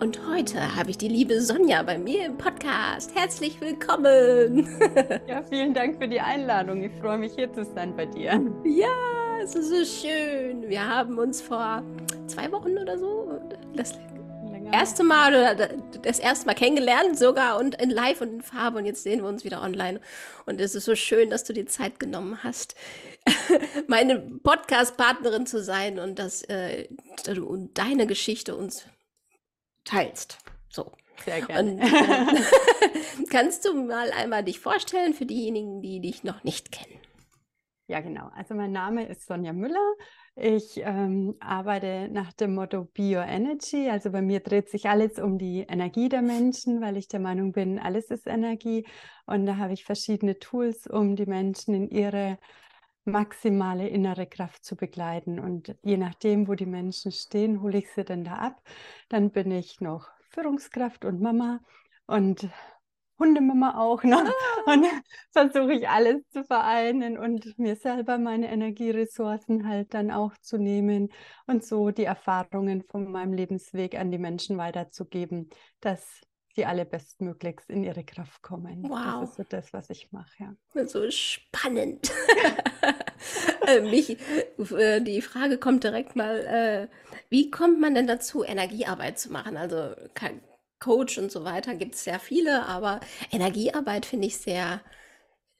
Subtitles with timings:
[0.00, 3.12] Und heute habe ich die liebe Sonja bei mir im Podcast.
[3.16, 4.68] Herzlich willkommen.
[5.26, 6.84] Ja, vielen Dank für die Einladung.
[6.84, 8.40] Ich freue mich hier zu sein bei dir.
[8.64, 10.68] Ja, es ist so schön.
[10.68, 11.82] Wir haben uns vor
[12.28, 13.40] zwei Wochen oder so
[13.74, 13.98] das
[14.70, 15.68] erste Mal oder
[16.02, 19.28] das erste Mal kennengelernt sogar und in Live und in Farbe und jetzt sehen wir
[19.28, 20.00] uns wieder online.
[20.46, 22.76] Und es ist so schön, dass du die Zeit genommen hast,
[23.88, 26.86] meine Podcast-Partnerin zu sein und dass äh,
[27.26, 28.84] du deine Geschichte uns
[29.88, 30.38] teilst.
[30.68, 30.92] So.
[31.24, 31.72] Sehr gerne.
[31.72, 37.00] Und, äh, kannst du mal einmal dich vorstellen für diejenigen, die dich noch nicht kennen?
[37.88, 38.30] Ja, genau.
[38.36, 39.94] Also mein Name ist Sonja Müller.
[40.36, 43.88] Ich ähm, arbeite nach dem Motto Bioenergy.
[43.88, 47.52] Also bei mir dreht sich alles um die Energie der Menschen, weil ich der Meinung
[47.52, 48.86] bin, alles ist Energie.
[49.26, 52.38] Und da habe ich verschiedene Tools, um die Menschen in ihre
[53.08, 55.40] maximale innere Kraft zu begleiten.
[55.40, 58.62] Und je nachdem, wo die Menschen stehen, hole ich sie dann da ab.
[59.08, 61.60] Dann bin ich noch Führungskraft und Mama
[62.06, 62.48] und
[63.18, 64.22] Hundemama auch noch.
[64.22, 64.32] Ah.
[64.72, 64.86] Und
[65.32, 71.08] versuche ich alles zu vereinen und mir selber meine Energieressourcen halt dann auch zu nehmen
[71.46, 75.48] und so die Erfahrungen von meinem Lebensweg an die Menschen weiterzugeben,
[75.80, 76.20] dass
[76.58, 78.82] die alle bestmöglichst in ihre Kraft kommen.
[78.82, 79.20] Wow.
[79.20, 80.54] Das ist so das, was ich mache.
[80.74, 80.86] Ja.
[80.86, 82.12] So spannend.
[83.66, 84.16] Äh, mich,
[84.70, 86.88] äh, die Frage kommt direkt mal, äh,
[87.28, 89.56] wie kommt man denn dazu, Energiearbeit zu machen?
[89.56, 89.90] Also
[90.78, 93.00] Coach und so weiter gibt es sehr viele, aber
[93.32, 94.80] Energiearbeit finde ich sehr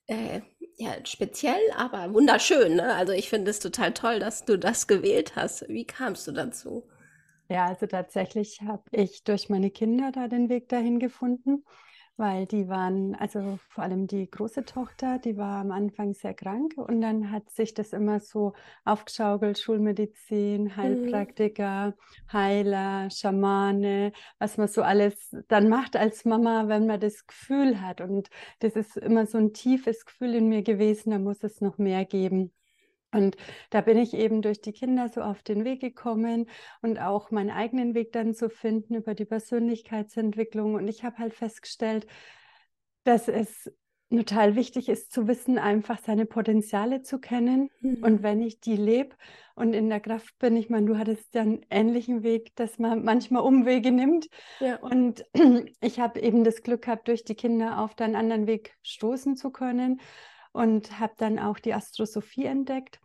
[0.06, 0.40] äh,
[0.76, 2.76] ja, speziell, aber wunderschön.
[2.76, 2.94] Ne?
[2.94, 5.68] Also ich finde es total toll, dass du das gewählt hast.
[5.68, 6.88] Wie kamst du dazu?
[7.48, 11.64] Ja, also tatsächlich habe ich durch meine Kinder da den Weg dahin gefunden,
[12.18, 16.74] weil die waren, also vor allem die große Tochter, die war am Anfang sehr krank
[16.76, 18.52] und dann hat sich das immer so
[18.84, 20.76] aufgeschaukelt, Schulmedizin, mhm.
[20.76, 22.32] Heilpraktiker, mhm.
[22.32, 28.02] Heiler, Schamane, was man so alles dann macht als Mama, wenn man das Gefühl hat.
[28.02, 31.78] Und das ist immer so ein tiefes Gefühl in mir gewesen, da muss es noch
[31.78, 32.52] mehr geben.
[33.12, 33.36] Und
[33.70, 36.46] da bin ich eben durch die Kinder so auf den Weg gekommen
[36.82, 40.74] und auch meinen eigenen Weg dann zu finden über die Persönlichkeitsentwicklung.
[40.74, 42.06] Und ich habe halt festgestellt,
[43.04, 43.70] dass es
[44.10, 47.70] total wichtig ist zu wissen, einfach seine Potenziale zu kennen.
[47.80, 48.02] Mhm.
[48.02, 49.16] Und wenn ich die lebe
[49.54, 53.04] und in der Kraft bin, ich meine, du hattest ja einen ähnlichen Weg, dass man
[53.04, 54.28] manchmal Umwege nimmt.
[54.60, 54.76] Ja.
[54.76, 55.24] Und
[55.80, 59.50] ich habe eben das Glück gehabt, durch die Kinder auf einen anderen Weg stoßen zu
[59.50, 60.00] können
[60.52, 63.00] und habe dann auch die Astrosophie entdeckt.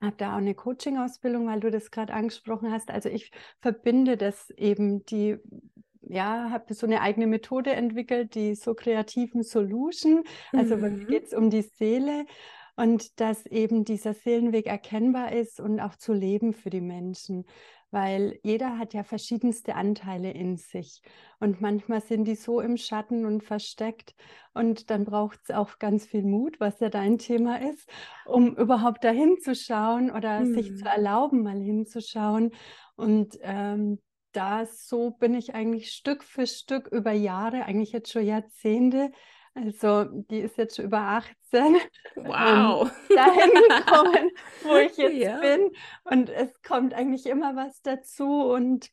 [0.00, 2.90] Habe da auch eine Coaching-Ausbildung, weil du das gerade angesprochen hast.
[2.90, 5.38] Also ich verbinde das eben, die,
[6.02, 10.24] ja, habe so eine eigene Methode entwickelt, die so kreativen Solution.
[10.52, 11.06] Also mhm.
[11.06, 12.26] geht es um die Seele
[12.76, 17.46] und dass eben dieser Seelenweg erkennbar ist und auch zu leben für die Menschen
[17.96, 21.00] weil jeder hat ja verschiedenste Anteile in sich
[21.40, 24.14] und manchmal sind die so im Schatten und versteckt
[24.52, 27.88] und dann braucht es auch ganz viel Mut, was ja dein Thema ist,
[28.26, 30.52] um überhaupt dahin zu schauen oder hm.
[30.52, 30.92] sich zu hm.
[30.94, 32.52] erlauben, mal hinzuschauen
[32.96, 33.98] und ähm,
[34.32, 39.10] da so bin ich eigentlich Stück für Stück über Jahre, eigentlich jetzt schon Jahrzehnte,
[39.56, 41.76] also die ist jetzt schon über 18.
[42.16, 42.90] Wow.
[43.10, 44.30] Ähm, dahin gekommen,
[44.62, 45.38] wo ich jetzt ja.
[45.38, 45.70] bin.
[46.04, 48.50] Und es kommt eigentlich immer was dazu.
[48.50, 48.90] Und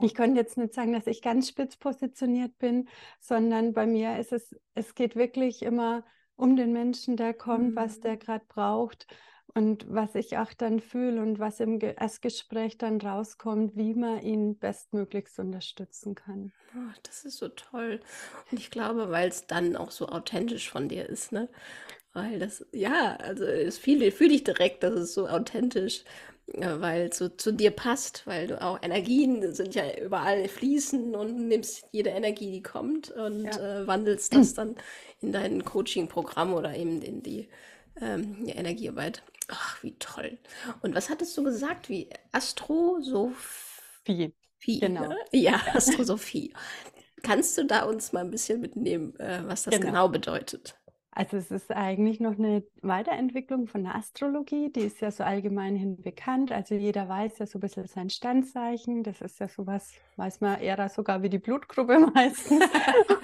[0.00, 2.88] ich könnte jetzt nicht sagen, dass ich ganz spitz positioniert bin,
[3.20, 6.04] sondern bei mir ist es, es geht wirklich immer
[6.36, 7.76] um den Menschen, der kommt, mhm.
[7.76, 9.06] was der gerade braucht
[9.54, 14.58] und was ich auch dann fühle und was im Erstgespräch dann rauskommt, wie man ihn
[14.58, 16.52] bestmöglichst unterstützen kann.
[16.74, 18.00] Oh, das ist so toll.
[18.50, 21.48] Und ich glaube, weil es dann auch so authentisch von dir ist, ne?
[22.12, 26.04] Weil das, ja, also es fühle fühl ich direkt, dass es so authentisch,
[26.54, 31.14] äh, weil es so zu dir passt, weil du auch Energien sind ja überall fließen
[31.14, 33.82] und nimmst jede Energie, die kommt und ja.
[33.82, 34.74] äh, wandelst das dann
[35.20, 37.48] in dein Coaching-Programm oder eben in die
[38.00, 39.22] ähm, Energiearbeit.
[39.50, 40.38] Ach, wie toll.
[40.82, 41.88] Und was hattest du gesagt?
[41.88, 44.34] Wie Astrosophie?
[44.80, 45.12] Genau.
[45.32, 46.52] Ja, Astrosophie.
[47.22, 50.79] Kannst du da uns mal ein bisschen mitnehmen, äh, was das genau, genau bedeutet?
[51.12, 55.74] Also es ist eigentlich noch eine Weiterentwicklung von der Astrologie, die ist ja so allgemein
[55.74, 56.52] hin bekannt.
[56.52, 59.02] Also jeder weiß ja so ein bisschen sein Standzeichen.
[59.02, 62.64] Das ist ja sowas, weiß man eher sogar wie die Blutgruppe meistens.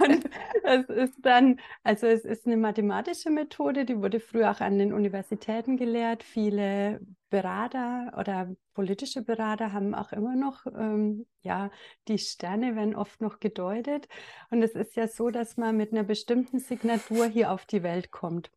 [0.00, 0.28] Und
[0.64, 4.92] es ist dann, also es ist eine mathematische Methode, die wurde früher auch an den
[4.92, 6.24] Universitäten gelehrt.
[6.24, 11.70] Viele Berater oder politische Berater haben auch immer noch, ähm, ja,
[12.08, 14.08] die Sterne werden oft noch gedeutet.
[14.50, 18.10] Und es ist ja so, dass man mit einer bestimmten Signatur hier auf die Welt
[18.10, 18.50] kommt.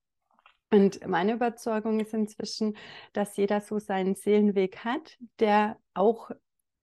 [0.71, 2.77] Und meine Überzeugung ist inzwischen,
[3.13, 6.29] dass jeder so seinen Seelenweg hat, der auch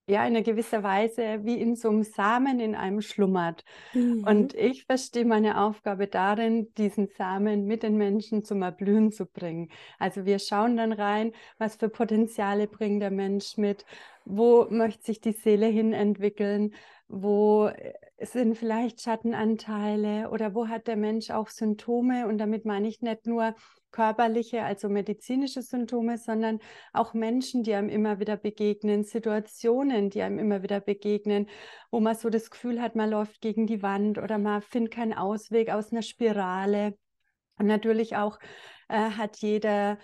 [0.09, 3.65] ja in einer gewisser Weise wie in so einem Samen in einem schlummert.
[3.93, 4.25] Mhm.
[4.25, 9.71] Und ich verstehe meine Aufgabe darin, diesen Samen mit den Menschen zum Erblühen zu bringen.
[9.99, 13.85] Also wir schauen dann rein, was für Potenziale bringt der Mensch mit,
[14.25, 16.73] wo möchte sich die Seele hin entwickeln,
[17.09, 22.27] wo äh, sind vielleicht Schattenanteile oder wo hat der Mensch auch Symptome?
[22.27, 23.55] Und damit meine ich nicht nur
[23.91, 26.59] körperliche, also medizinische Symptome, sondern
[26.93, 31.49] auch Menschen, die einem immer wieder begegnen, Situationen, die einem immer wieder begegnen,
[31.91, 35.15] wo man so das Gefühl hat, man läuft gegen die Wand oder man findet keinen
[35.15, 36.99] Ausweg aus einer Spirale.
[37.59, 38.39] Und natürlich auch
[38.89, 39.99] äh, hat jeder,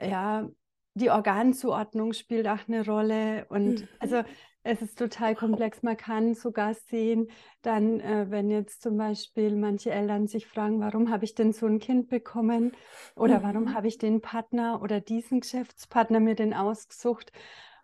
[0.00, 0.48] ja,
[0.94, 3.46] die Organzuordnung spielt auch eine Rolle.
[3.48, 3.88] Und mhm.
[4.00, 4.22] also
[4.66, 5.82] es ist total komplex.
[5.82, 7.28] Man kann sogar sehen,
[7.62, 11.66] dann, äh, wenn jetzt zum Beispiel manche Eltern sich fragen, warum habe ich denn so
[11.66, 12.72] ein Kind bekommen
[13.14, 13.42] oder mhm.
[13.44, 17.32] warum habe ich den Partner oder diesen Geschäftspartner mir denn ausgesucht,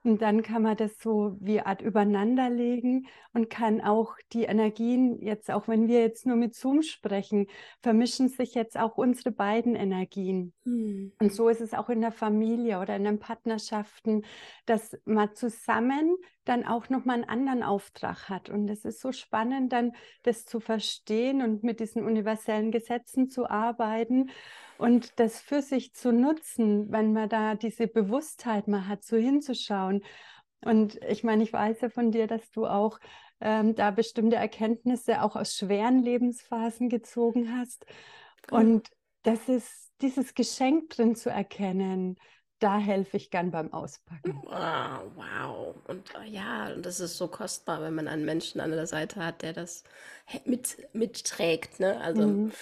[0.05, 5.21] und dann kann man das so wie Art übereinander legen und kann auch die Energien,
[5.23, 7.47] jetzt auch wenn wir jetzt nur mit Zoom sprechen,
[7.83, 10.53] vermischen sich jetzt auch unsere beiden Energien.
[10.65, 11.13] Hm.
[11.21, 14.25] Und so ist es auch in der Familie oder in den Partnerschaften,
[14.67, 18.51] dass man zusammen dann auch nochmal einen anderen Auftrag hat.
[18.51, 19.93] Und es ist so spannend, dann
[20.23, 24.31] das zu verstehen und mit diesen universellen Gesetzen zu arbeiten
[24.79, 30.03] und das für sich zu nutzen, wenn man da diese Bewusstheit mal hat, so hinzuschauen.
[30.65, 32.99] Und ich meine, ich weiß ja von dir, dass du auch
[33.41, 37.87] ähm, da bestimmte Erkenntnisse auch aus schweren Lebensphasen gezogen hast.
[38.51, 38.89] Und
[39.23, 42.17] das ist dieses Geschenk drin zu erkennen,
[42.63, 44.41] da helfe ich gern beim Auspacken.
[44.45, 45.75] Wow, wow.
[45.89, 49.25] Und äh, ja, und das ist so kostbar, wenn man einen Menschen an der Seite
[49.25, 49.85] hat, der das
[50.45, 51.81] mit, mitträgt.
[51.81, 52.01] Ne?
[52.01, 52.53] Also mhm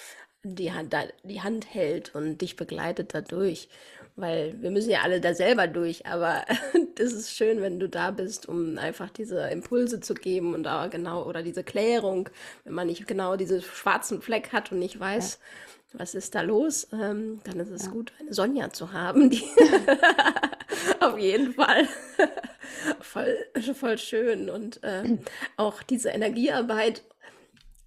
[0.43, 3.69] die Hand, die Hand hält und dich begleitet dadurch.
[4.17, 6.44] Weil wir müssen ja alle da selber durch, aber
[6.97, 10.88] das ist schön, wenn du da bist, um einfach diese Impulse zu geben und da
[10.88, 12.29] genau, oder diese Klärung,
[12.64, 15.47] wenn man nicht genau diesen schwarzen Fleck hat und nicht weiß, ja.
[15.92, 17.90] Was ist da los, ähm, dann ist es ja.
[17.90, 19.42] gut, eine Sonja zu haben, die
[21.00, 21.88] auf jeden Fall
[23.00, 23.37] voll,
[23.75, 25.19] voll schön und äh,
[25.56, 27.02] auch diese Energiearbeit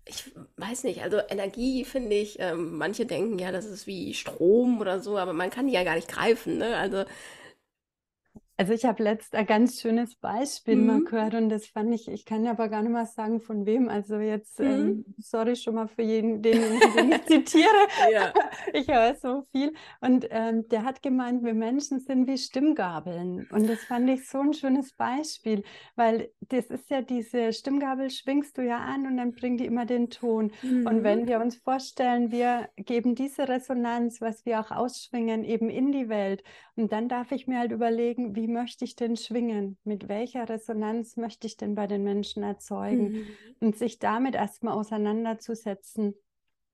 [0.06, 4.82] ich weiß nicht, also Energie finde ich, ähm, manche denken ja, das ist wie Strom
[4.82, 6.76] oder so, aber man kann die ja gar nicht greifen, ne?
[6.76, 7.06] Also
[8.56, 10.86] also ich habe letzt ein ganz schönes Beispiel mhm.
[10.86, 13.90] mal gehört und das fand ich, ich kann aber gar nicht mal sagen, von wem.
[13.90, 14.66] Also jetzt, mhm.
[14.66, 16.62] ähm, sorry schon mal für jeden, den,
[16.96, 17.68] den ich zitiere.
[18.12, 18.34] Ja.
[18.74, 19.74] Ich höre so viel.
[20.02, 23.48] Und ähm, der hat gemeint, wir Menschen sind wie Stimmgabeln.
[23.52, 25.64] Und das fand ich so ein schönes Beispiel,
[25.96, 29.86] weil das ist ja diese Stimmgabel, schwingst du ja an und dann bringt die immer
[29.86, 30.52] den Ton.
[30.62, 30.88] Mhm.
[30.88, 35.92] Und wenn wir uns vorstellen, wir geben diese Resonanz, was wir auch ausschwingen, eben in
[35.92, 36.44] die Welt.
[36.76, 39.78] Und dann darf ich mir halt überlegen, wie wie möchte ich denn schwingen?
[39.86, 43.14] Mit welcher Resonanz möchte ich denn bei den Menschen erzeugen?
[43.14, 43.28] Mhm.
[43.62, 46.14] Und sich damit erstmal auseinanderzusetzen.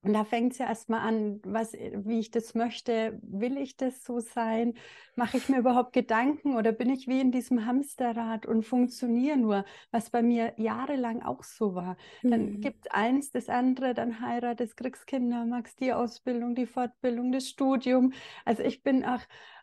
[0.02, 3.20] Und da fängt es ja erstmal an, was, wie ich das möchte.
[3.22, 4.74] Will ich das so sein?
[5.14, 9.64] Mache ich mir überhaupt Gedanken oder bin ich wie in diesem Hamsterrad und funktioniere nur,
[9.92, 11.96] was bei mir jahrelang auch so war?
[12.24, 12.60] Dann mhm.
[12.62, 18.12] gibt eins, das andere, dann heiratest, kriegst Kinder, magst die Ausbildung, die Fortbildung, das Studium.
[18.44, 19.20] Also ich bin auch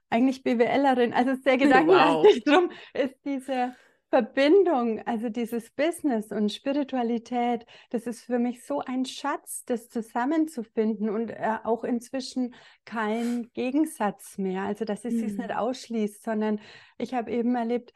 [0.10, 2.44] eigentlich BWLerin, also sehr gedankenlastig.
[2.46, 2.54] Wow.
[2.54, 3.76] Drum ist diese
[4.10, 11.10] Verbindung, also dieses Business und Spiritualität, das ist für mich so ein Schatz, das zusammenzufinden
[11.10, 14.64] und äh, auch inzwischen kein Gegensatz mehr.
[14.64, 15.20] Also, dass es mhm.
[15.20, 16.62] sich nicht ausschließt, sondern
[16.98, 17.94] ich habe eben erlebt,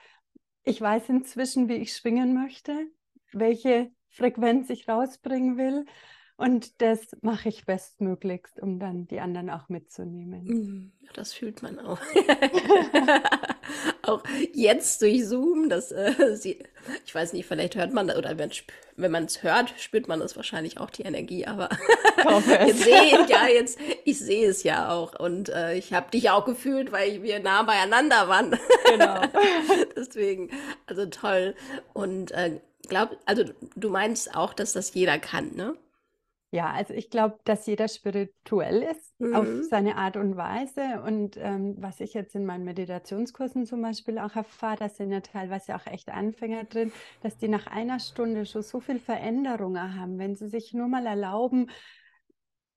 [0.63, 2.87] ich weiß inzwischen, wie ich schwingen möchte,
[3.31, 5.85] welche Frequenz ich rausbringen will.
[6.41, 10.43] Und das mache ich bestmöglichst, um dann die anderen auch mitzunehmen.
[10.43, 10.91] Mhm.
[11.01, 11.99] Ja, das fühlt man auch.
[14.01, 16.57] auch jetzt durch Zoom, das, äh, sie,
[17.05, 20.35] ich weiß nicht, vielleicht hört man das, oder wenn man es hört, spürt man das
[20.35, 21.69] wahrscheinlich auch die Energie, aber
[22.65, 26.45] jetzt sehe ja jetzt, ich sehe es ja auch und äh, ich habe dich auch
[26.45, 28.57] gefühlt, weil wir nah beieinander waren.
[28.89, 29.21] Genau.
[29.95, 30.49] Deswegen,
[30.87, 31.53] also toll.
[31.93, 33.43] Und äh, glaub, also
[33.75, 35.75] du meinst auch, dass das jeder kann, ne?
[36.53, 39.35] Ja, also ich glaube, dass jeder spirituell ist mhm.
[39.35, 41.01] auf seine Art und Weise.
[41.05, 45.21] Und ähm, was ich jetzt in meinen Meditationskursen zum Beispiel auch erfahre, da sind ja
[45.21, 46.91] teilweise auch echt Anfänger drin,
[47.23, 51.05] dass die nach einer Stunde schon so viel Veränderungen haben, wenn sie sich nur mal
[51.05, 51.67] erlauben,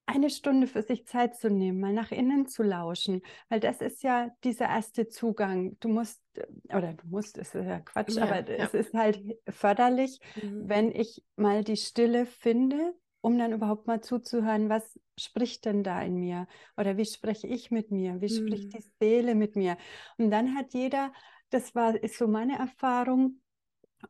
[0.07, 4.03] eine Stunde für sich Zeit zu nehmen, mal nach innen zu lauschen, weil das ist
[4.03, 5.77] ja dieser erste Zugang.
[5.81, 6.23] Du musst,
[6.69, 8.67] oder du musst, ist ja Quatsch, ja, aber ja.
[8.67, 10.69] es ist halt förderlich, mhm.
[10.69, 16.03] wenn ich mal die Stille finde, um dann überhaupt mal zuzuhören, was spricht denn da
[16.03, 16.47] in mir?
[16.77, 18.21] Oder wie spreche ich mit mir?
[18.21, 18.47] Wie mhm.
[18.47, 19.79] spricht die Seele mit mir?
[20.19, 21.11] Und dann hat jeder,
[21.49, 23.41] das war, ist so meine Erfahrung,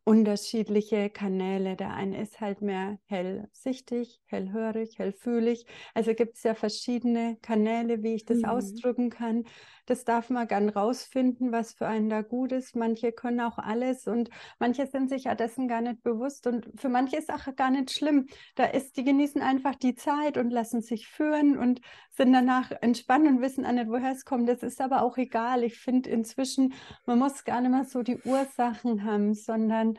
[0.02, 1.76] unterschiedliche Kanäle.
[1.76, 5.64] Der eine ist halt mehr hellsichtig, hellhörig, hellfühlig.
[5.94, 8.47] Also gibt es ja verschiedene Kanäle, wie ich das mhm.
[8.47, 9.44] ausdrücken kann.
[9.87, 12.75] Das darf man gern rausfinden, was für einen da gut ist.
[12.75, 16.47] Manche können auch alles und manche sind sich ja dessen gar nicht bewusst.
[16.47, 18.26] Und für manche ist auch gar nicht schlimm.
[18.55, 23.26] Da ist, die genießen einfach die Zeit und lassen sich führen und sind danach entspannt
[23.29, 24.49] und wissen auch nicht, woher es kommt.
[24.49, 25.64] Das ist aber auch egal.
[25.64, 26.75] Ich finde inzwischen,
[27.07, 29.99] man muss gar nicht mehr so die Ursachen haben, sondern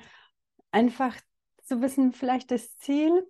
[0.72, 1.16] einfach
[1.64, 3.26] zu wissen, vielleicht das Ziel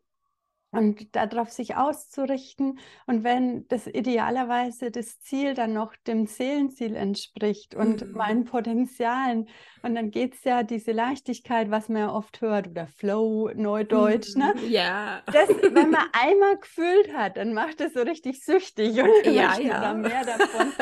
[0.76, 2.80] und darauf sich auszurichten.
[3.08, 8.12] Und wenn das idealerweise das Ziel dann noch dem Seelenziel entspricht und mhm.
[8.14, 9.48] meinen Potenzialen,
[9.82, 14.36] und dann geht es ja diese Leichtigkeit, was man ja oft hört, oder Flow, Neudeutsch,
[14.36, 14.54] ne?
[14.56, 14.72] Mhm.
[14.72, 15.22] Ja.
[15.28, 19.94] Das, wenn man einmal gefühlt hat, dann macht es so richtig süchtig und ja, ja.
[19.94, 20.74] mehr davon.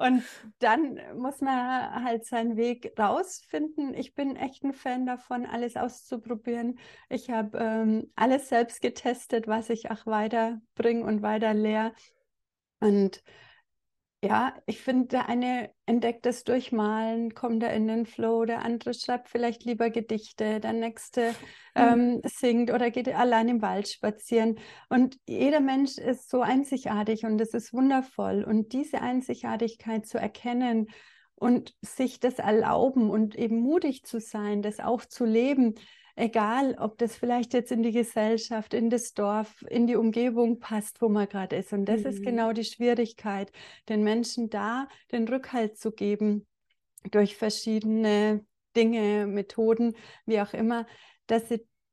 [0.00, 0.24] Und
[0.60, 3.92] dann muss man halt seinen Weg rausfinden.
[3.92, 6.78] Ich bin echt ein Fan davon, alles auszuprobieren.
[7.10, 11.92] Ich habe ähm, alles selbst getestet, was ich auch weiterbringe und weiter lehre.
[12.80, 13.22] Und
[14.22, 18.92] ja, ich finde, der eine entdeckt das Durchmalen, kommt er in den Flow, der andere
[18.92, 21.34] schreibt vielleicht lieber Gedichte, der nächste
[21.74, 24.58] ähm, singt oder geht allein im Wald spazieren.
[24.90, 28.44] Und jeder Mensch ist so einzigartig und das ist wundervoll.
[28.44, 30.88] Und diese Einzigartigkeit zu erkennen
[31.34, 35.76] und sich das erlauben und eben mutig zu sein, das auch zu leben,
[36.20, 41.00] egal ob das vielleicht jetzt in die Gesellschaft, in das Dorf, in die Umgebung passt,
[41.00, 41.72] wo man gerade ist.
[41.72, 42.06] Und das mhm.
[42.06, 43.50] ist genau die Schwierigkeit,
[43.88, 46.46] den Menschen da den Rückhalt zu geben
[47.10, 48.44] durch verschiedene
[48.76, 49.96] Dinge, Methoden,
[50.26, 50.86] wie auch immer,
[51.26, 51.44] dass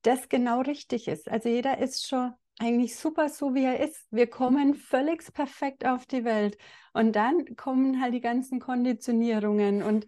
[0.03, 1.29] das genau richtig ist.
[1.29, 4.07] Also jeder ist schon eigentlich super so, wie er ist.
[4.12, 6.57] Wir kommen völlig perfekt auf die Welt.
[6.93, 10.05] Und dann kommen halt die ganzen Konditionierungen und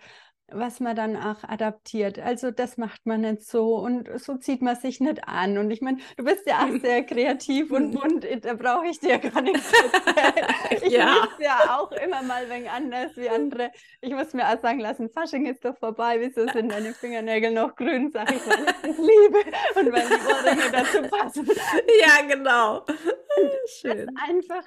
[0.51, 2.20] was man dann auch adaptiert.
[2.20, 5.58] Also das macht man nicht so und so zieht man sich nicht an.
[5.58, 9.20] Und ich meine, du bist ja auch sehr kreativ und bunt, da brauche ich dir
[9.20, 10.46] gar nichts erzählen.
[10.82, 11.27] Ich ja.
[11.39, 13.72] ja auch immer mal wenig anders wie andere.
[14.01, 17.75] Ich muss mir auch sagen lassen, Fasching ist doch vorbei, wieso sind deine Fingernägel noch
[17.75, 19.39] grün, sag ich mal, ich liebe.
[19.75, 21.50] Und wenn die Ohrringe dazu passen.
[22.01, 22.86] Ja, genau.
[23.68, 24.06] Schön.
[24.06, 24.63] Das einfach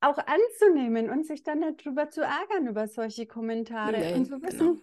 [0.00, 4.42] auch anzunehmen und sich dann nicht drüber zu ärgern über solche Kommentare nee, und zu
[4.42, 4.80] wissen, genau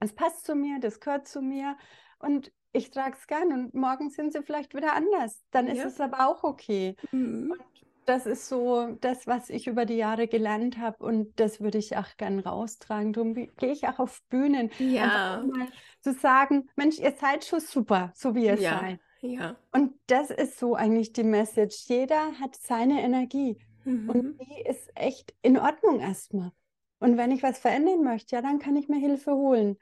[0.00, 1.76] es passt zu mir, das gehört zu mir
[2.18, 5.42] und ich trage es gern und morgen sind sie vielleicht wieder anders.
[5.50, 5.86] Dann ist ja.
[5.86, 6.94] es aber auch okay.
[7.10, 7.52] Mhm.
[7.52, 7.62] Und
[8.04, 11.96] das ist so das, was ich über die Jahre gelernt habe und das würde ich
[11.96, 13.12] auch gern raustragen.
[13.12, 14.70] Darum gehe ich auch auf Bühnen.
[14.78, 15.42] Ja.
[15.44, 15.68] Mal
[16.00, 18.78] zu sagen, Mensch, ihr seid schon super, so wie ihr ja.
[18.78, 19.00] seid.
[19.22, 19.56] Ja.
[19.72, 21.86] Und das ist so eigentlich die Message.
[21.88, 24.10] Jeder hat seine Energie mhm.
[24.10, 26.52] und die ist echt in Ordnung erstmal.
[26.98, 29.76] Und wenn ich was verändern möchte, ja, dann kann ich mir Hilfe holen.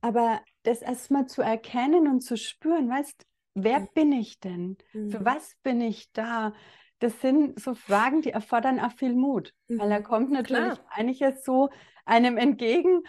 [0.00, 3.88] Aber das erstmal zu erkennen und zu spüren, weißt, wer mhm.
[3.94, 4.76] bin ich denn?
[4.92, 5.10] Mhm.
[5.10, 6.52] Für was bin ich da?
[7.00, 9.78] Das sind so Fragen, die erfordern auch viel Mut, mhm.
[9.78, 10.04] weil da mhm.
[10.04, 10.86] kommt natürlich Klar.
[10.90, 11.70] einiges so
[12.04, 13.02] einem entgegen,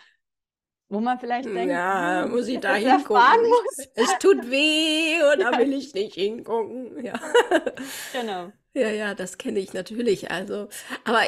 [0.88, 3.42] wo man vielleicht denkt, ja, hm, muss ich da hingucken?
[3.48, 3.88] Muss.
[3.96, 7.04] Es tut weh und da will ich nicht hingucken.
[7.04, 7.20] Ja.
[8.14, 8.52] Genau.
[8.78, 10.32] Ja, ja, das kenne ich natürlich.
[10.32, 10.68] Also,
[11.06, 11.22] aber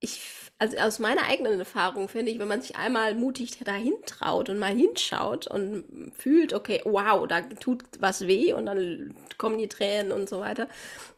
[0.00, 4.48] ich also aus meiner eigenen Erfahrung finde ich, wenn man sich einmal mutig dahin traut
[4.48, 9.68] und mal hinschaut und fühlt, okay, wow, da tut was weh und dann kommen die
[9.68, 10.66] Tränen und so weiter,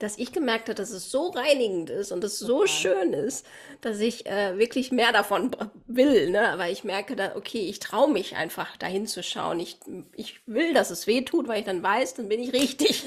[0.00, 2.68] dass ich gemerkt habe, dass es so reinigend ist und es so okay.
[2.68, 3.46] schön ist,
[3.80, 5.52] dass ich äh, wirklich mehr davon
[5.86, 6.54] will, ne?
[6.56, 9.60] weil ich merke, da, okay, ich traue mich einfach dahin zu schauen.
[9.60, 9.78] Ich,
[10.14, 13.04] ich will, dass es weh tut, weil ich dann weiß, dann bin ich richtig.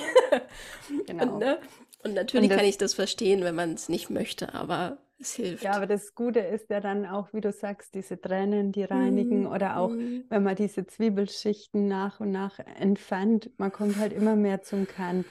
[1.08, 1.24] genau.
[1.24, 1.60] und, ne?
[2.04, 5.64] und natürlich und kann ich das verstehen, wenn man es nicht möchte, aber es hilft.
[5.64, 9.44] Ja, aber das Gute ist ja dann auch, wie du sagst, diese Tränen, die reinigen
[9.44, 10.26] mm, oder auch, mm.
[10.30, 15.26] wenn man diese Zwiebelschichten nach und nach entfernt, man kommt halt immer mehr zum Kern.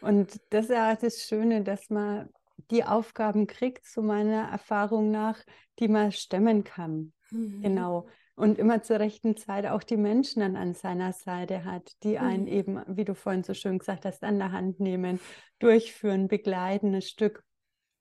[0.00, 2.28] Und das ist ja das Schöne, dass man
[2.70, 5.38] die Aufgaben kriegt, zu meiner Erfahrung nach,
[5.78, 7.12] die man stemmen kann.
[7.30, 7.62] Mm.
[7.62, 8.06] Genau.
[8.36, 12.44] und immer zur rechten Zeit auch die Menschen dann an seiner Seite hat, die einen
[12.44, 12.48] Mhm.
[12.48, 15.20] eben, wie du vorhin so schön gesagt hast, an der Hand nehmen,
[15.58, 17.44] durchführen, begleiten, ein Stück.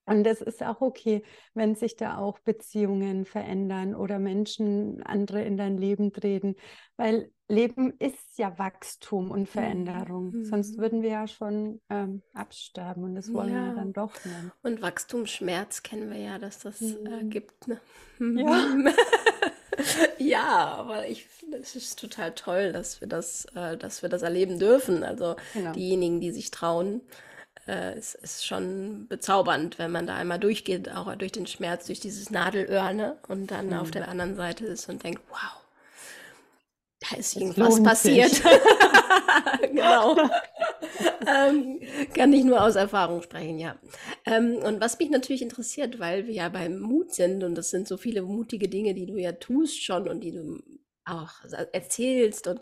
[0.09, 1.23] Und das ist auch okay,
[1.53, 6.55] wenn sich da auch Beziehungen verändern oder Menschen andere in dein Leben treten,
[6.97, 10.35] weil Leben ist ja Wachstum und Veränderung.
[10.41, 10.81] Sonst Mhm.
[10.81, 13.73] würden wir ja schon ähm, absterben und das wollen wir ja Ja.
[13.73, 14.51] dann doch nicht.
[14.63, 17.29] Und Wachstumsschmerz kennen wir ja, dass das äh, Mhm.
[17.29, 17.67] gibt.
[17.67, 17.79] Ne?
[18.19, 18.61] Ja.
[20.17, 24.21] Ja, aber ich finde, es ist total toll, dass wir das, äh, dass wir das
[24.23, 25.03] erleben dürfen.
[25.03, 25.71] Also Genau.
[25.71, 27.01] diejenigen, die sich trauen,
[27.69, 31.99] äh, es ist schon bezaubernd, wenn man da einmal durchgeht, auch durch den Schmerz, durch
[31.99, 33.17] dieses Nadelöhr, ne?
[33.27, 33.91] Und dann auf Mhm.
[33.91, 35.61] der anderen Seite ist und denkt, wow,
[36.99, 38.41] da ist irgendwas passiert.
[39.61, 40.17] Genau.
[41.27, 41.79] ähm,
[42.13, 43.75] kann ich nur aus Erfahrung sprechen, ja.
[44.25, 47.87] Ähm, und was mich natürlich interessiert, weil wir ja beim Mut sind und das sind
[47.87, 50.59] so viele mutige Dinge, die du ja tust schon und die du
[51.05, 51.31] auch
[51.71, 52.61] erzählst und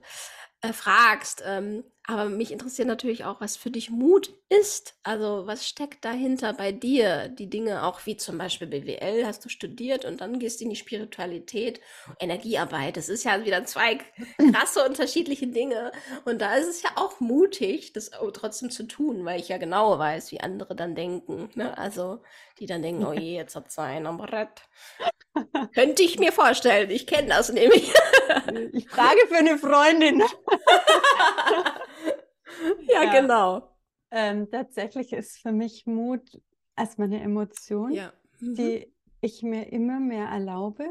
[0.61, 1.43] äh, fragst.
[1.45, 4.95] Ähm, aber mich interessiert natürlich auch, was für dich Mut ist.
[5.03, 7.27] Also was steckt dahinter bei dir?
[7.27, 10.69] Die Dinge auch wie zum Beispiel BWL hast du studiert und dann gehst du in
[10.69, 11.81] die Spiritualität,
[12.21, 12.95] Energiearbeit.
[12.95, 13.97] Das ist ja wieder zwei
[14.53, 15.91] krasse unterschiedliche Dinge.
[16.23, 19.99] Und da ist es ja auch mutig, das trotzdem zu tun, weil ich ja genau
[19.99, 21.49] weiß, wie andere dann denken.
[21.55, 21.77] Ne?
[21.77, 22.21] Also
[22.59, 24.61] die dann denken, oh je, jetzt hat sie einen am Brett.
[25.73, 26.89] Könnte ich mir vorstellen.
[26.89, 27.91] Ich kenne das nämlich.
[28.71, 30.23] Ich frage für eine Freundin.
[32.89, 33.21] ja, Ja.
[33.21, 33.69] genau.
[34.11, 36.41] Ähm, tatsächlich ist für mich Mut
[36.75, 38.13] erstmal eine Emotion, Ja.
[38.39, 38.55] Mhm.
[38.55, 40.85] die ich mir immer mehr erlaube.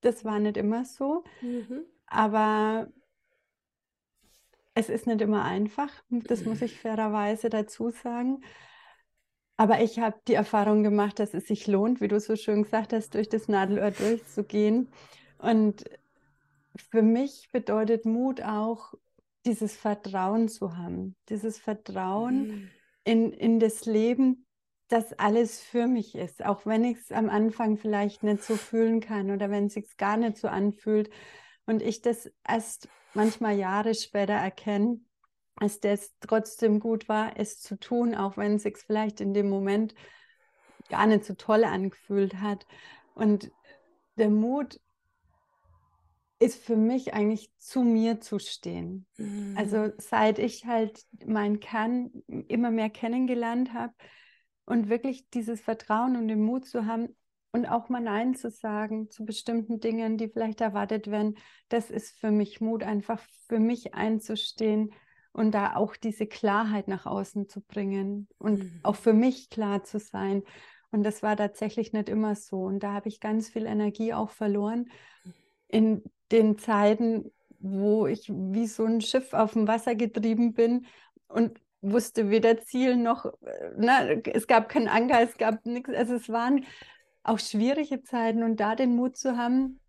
[0.00, 1.84] Das war nicht immer so, Mhm.
[2.06, 2.88] aber
[4.74, 5.90] es ist nicht immer einfach.
[6.08, 8.42] Das muss ich fairerweise dazu sagen.
[9.56, 12.92] Aber ich habe die Erfahrung gemacht, dass es sich lohnt, wie du so schön gesagt
[12.94, 14.88] hast, durch das Nadelöhr durchzugehen.
[15.38, 15.84] Und
[16.90, 18.94] für mich bedeutet Mut auch,
[19.46, 22.70] dieses Vertrauen zu haben, dieses Vertrauen Mhm.
[23.04, 24.46] in, in das Leben,
[24.88, 29.00] dass alles für mich ist, auch wenn ich es am Anfang vielleicht nicht so fühlen
[29.00, 31.10] kann oder wenn es sich gar nicht so anfühlt
[31.66, 35.00] und ich das erst manchmal Jahre später erkenne,
[35.60, 39.48] dass das trotzdem gut war, es zu tun, auch wenn es sich vielleicht in dem
[39.48, 39.94] Moment
[40.88, 42.66] gar nicht so toll angefühlt hat.
[43.14, 43.50] Und
[44.16, 44.80] der Mut
[46.40, 49.06] ist für mich eigentlich zu mir zu stehen.
[49.18, 49.54] Mhm.
[49.56, 52.10] Also seit ich halt meinen Kern
[52.48, 53.92] immer mehr kennengelernt habe
[54.64, 57.14] und wirklich dieses Vertrauen und den Mut zu haben
[57.52, 61.36] und auch mal Nein zu sagen zu bestimmten Dingen, die vielleicht erwartet werden,
[61.68, 64.92] das ist für mich Mut, einfach für mich einzustehen
[65.32, 68.80] und da auch diese Klarheit nach außen zu bringen und Mhm.
[68.82, 70.42] auch für mich klar zu sein.
[70.90, 72.62] Und das war tatsächlich nicht immer so.
[72.62, 74.88] Und da habe ich ganz viel Energie auch verloren
[75.68, 80.86] in den Zeiten, wo ich wie so ein Schiff auf dem Wasser getrieben bin
[81.28, 85.92] und wusste weder Ziel noch, äh, ne, es gab keinen Anker, es gab nichts.
[85.92, 86.64] Also es waren
[87.22, 89.80] auch schwierige Zeiten und da den Mut zu haben,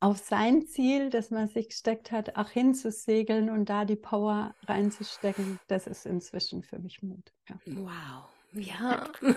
[0.00, 5.58] auf sein Ziel, das man sich gesteckt hat, auch hinzusegeln und da die Power reinzustecken,
[5.68, 7.32] das ist inzwischen für mich Mut.
[7.48, 7.56] Ja.
[7.66, 8.24] Wow.
[8.54, 9.04] Ja.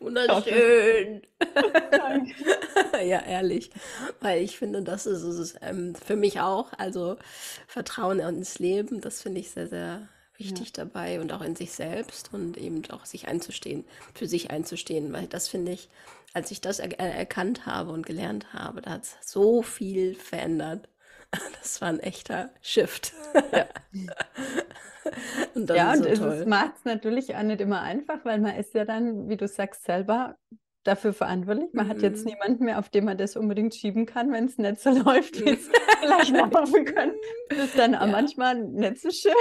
[0.00, 1.22] Wunderschön.
[3.02, 3.70] Ja, ehrlich.
[4.20, 6.72] Weil ich finde, das ist es ähm, für mich auch.
[6.76, 7.16] Also
[7.66, 12.32] Vertrauen ins Leben, das finde ich sehr, sehr wichtig dabei und auch in sich selbst
[12.32, 13.84] und eben auch sich einzustehen,
[14.14, 15.88] für sich einzustehen, weil das finde ich,
[16.32, 20.14] als ich das er äh, erkannt habe und gelernt habe, da hat es so viel
[20.14, 20.88] verändert.
[21.60, 23.12] Das war ein echter Shift.
[23.52, 23.66] Ja.
[25.54, 28.38] Und das Ja, ist und so es macht es natürlich auch nicht immer einfach, weil
[28.38, 30.36] man ist ja dann, wie du sagst, selber
[30.84, 31.70] dafür verantwortlich.
[31.72, 32.32] Man hat jetzt Mhm.
[32.32, 35.50] niemanden mehr, auf den man das unbedingt schieben kann, wenn es nicht so läuft, wie
[35.50, 35.68] es
[36.00, 37.16] vielleicht laufen könnte.
[37.48, 38.12] Das ist dann auch Ja.
[38.12, 39.32] manchmal nicht so schön.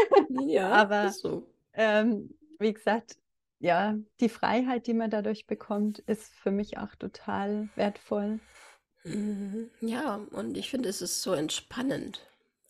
[0.48, 1.46] Ja, Aber- so.
[1.74, 3.18] Ähm, wie gesagt,
[3.60, 8.40] ja, die Freiheit, die man dadurch bekommt, ist für mich auch total wertvoll.
[9.04, 9.70] Mhm.
[9.82, 12.22] Ja, und ich finde, es ist so entspannend.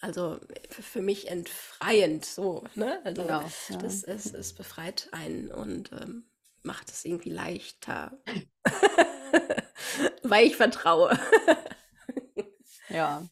[0.01, 0.39] Also
[0.69, 3.01] für mich entfreiend, so, ne?
[3.03, 3.77] Also Genau, ja.
[3.79, 6.23] das es, es befreit einen und ähm,
[6.63, 8.17] macht es irgendwie leichter.
[10.23, 11.17] Weil ich vertraue,
[12.89, 13.23] Ja,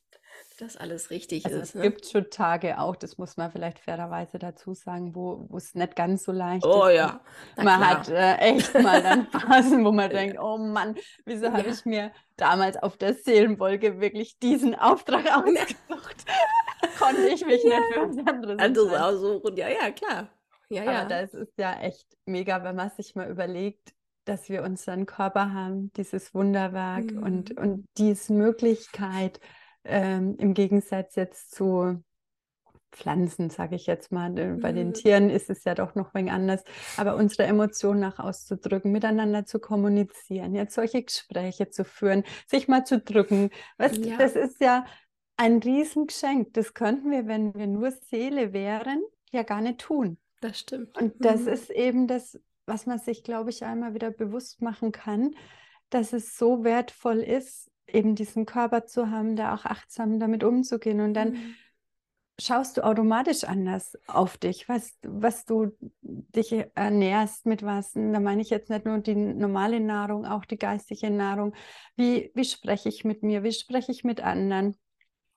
[0.57, 1.69] dass alles richtig also ist.
[1.69, 1.81] es Ne?
[1.83, 6.23] gibt schon Tage auch, das muss man vielleicht fairerweise dazu sagen, wo es nicht ganz
[6.23, 6.95] so leicht Oh ist.
[6.95, 7.21] ja,
[7.55, 7.89] na Man klar.
[7.99, 11.73] hat äh, echt mal dann Phasen, wo man denkt, oh Mann, wieso habe Ja.
[11.73, 16.25] ich mir damals auf der Seelenwolke wirklich diesen Auftrag ausgesucht?
[16.99, 19.57] Konnte ich mich nicht für was anderes Anderes aussuchen.
[19.57, 20.29] Ja, ja, klar.
[20.69, 21.01] Ja, ja.
[21.01, 23.93] Aber das ist ja echt mega, wenn man sich mal überlegt,
[24.25, 27.57] dass wir unseren Körper haben, dieses Wunderwerk und, Mhm.
[27.57, 29.39] und diese Möglichkeit,
[29.87, 32.03] ähm, im Gegensatz jetzt zu
[32.91, 34.37] Pflanzen, sage ich jetzt mal.
[34.37, 34.93] Äh, bei den Mhm.
[34.93, 36.63] Tieren ist es ja doch noch ein wenig anders.
[36.97, 42.85] Aber unsere Emotionen nach auszudrücken, miteinander zu kommunizieren, jetzt solche Gespräche zu führen, sich mal
[42.85, 43.49] zu drücken.
[43.77, 44.17] Weißt, Ja.
[44.17, 44.85] das ist ja
[45.35, 46.53] ein Riesengeschenk.
[46.53, 50.17] Das könnten wir, wenn wir nur Seele wären, ja gar nicht tun.
[50.41, 50.97] Das stimmt.
[50.97, 51.47] Und das Mhm.
[51.49, 55.35] ist eben das, was man sich, glaube ich, einmal wieder bewusst machen kann,
[55.89, 61.01] dass es so wertvoll ist, eben diesen Körper zu haben, da auch achtsam damit umzugehen.
[61.01, 61.55] Und dann Mhm.
[62.39, 65.71] schaust du automatisch anders auf dich, was, was du
[66.01, 67.95] dich ernährst, mit was.
[67.95, 71.53] Und da meine ich jetzt nicht nur die normale Nahrung, auch die geistige Nahrung.
[71.95, 73.43] Wie, wie spreche ich mit mir?
[73.43, 74.75] Wie spreche ich mit anderen?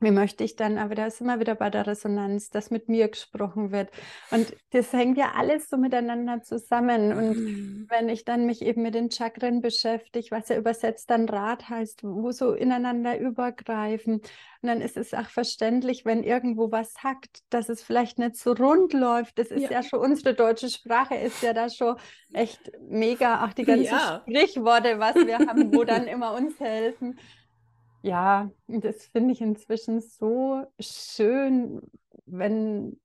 [0.03, 3.09] Wie möchte ich dann, aber da ist immer wieder bei der Resonanz, dass mit mir
[3.09, 3.91] gesprochen wird.
[4.31, 7.13] Und das hängt ja alles so miteinander zusammen.
[7.13, 7.91] Und Mhm.
[7.91, 12.03] wenn ich dann mich eben mit den Chakren beschäftige, was ja übersetzt dann Rad heißt,
[12.03, 14.15] wo so ineinander übergreifen.
[14.15, 18.53] Und dann ist es auch verständlich, wenn irgendwo was hackt, dass es vielleicht nicht so
[18.53, 19.39] rund läuft.
[19.39, 19.71] Das ist Ja.
[19.71, 21.97] ja schon, unsere deutsche Sprache ist ja da schon
[22.33, 23.45] echt mega.
[23.45, 24.01] Auch die ganzen Ja.
[24.01, 27.19] Sprichworte, was wir haben, wo dann immer uns helfen.
[28.03, 31.81] Ja, das finde ich inzwischen so schön,
[32.27, 32.99] wenn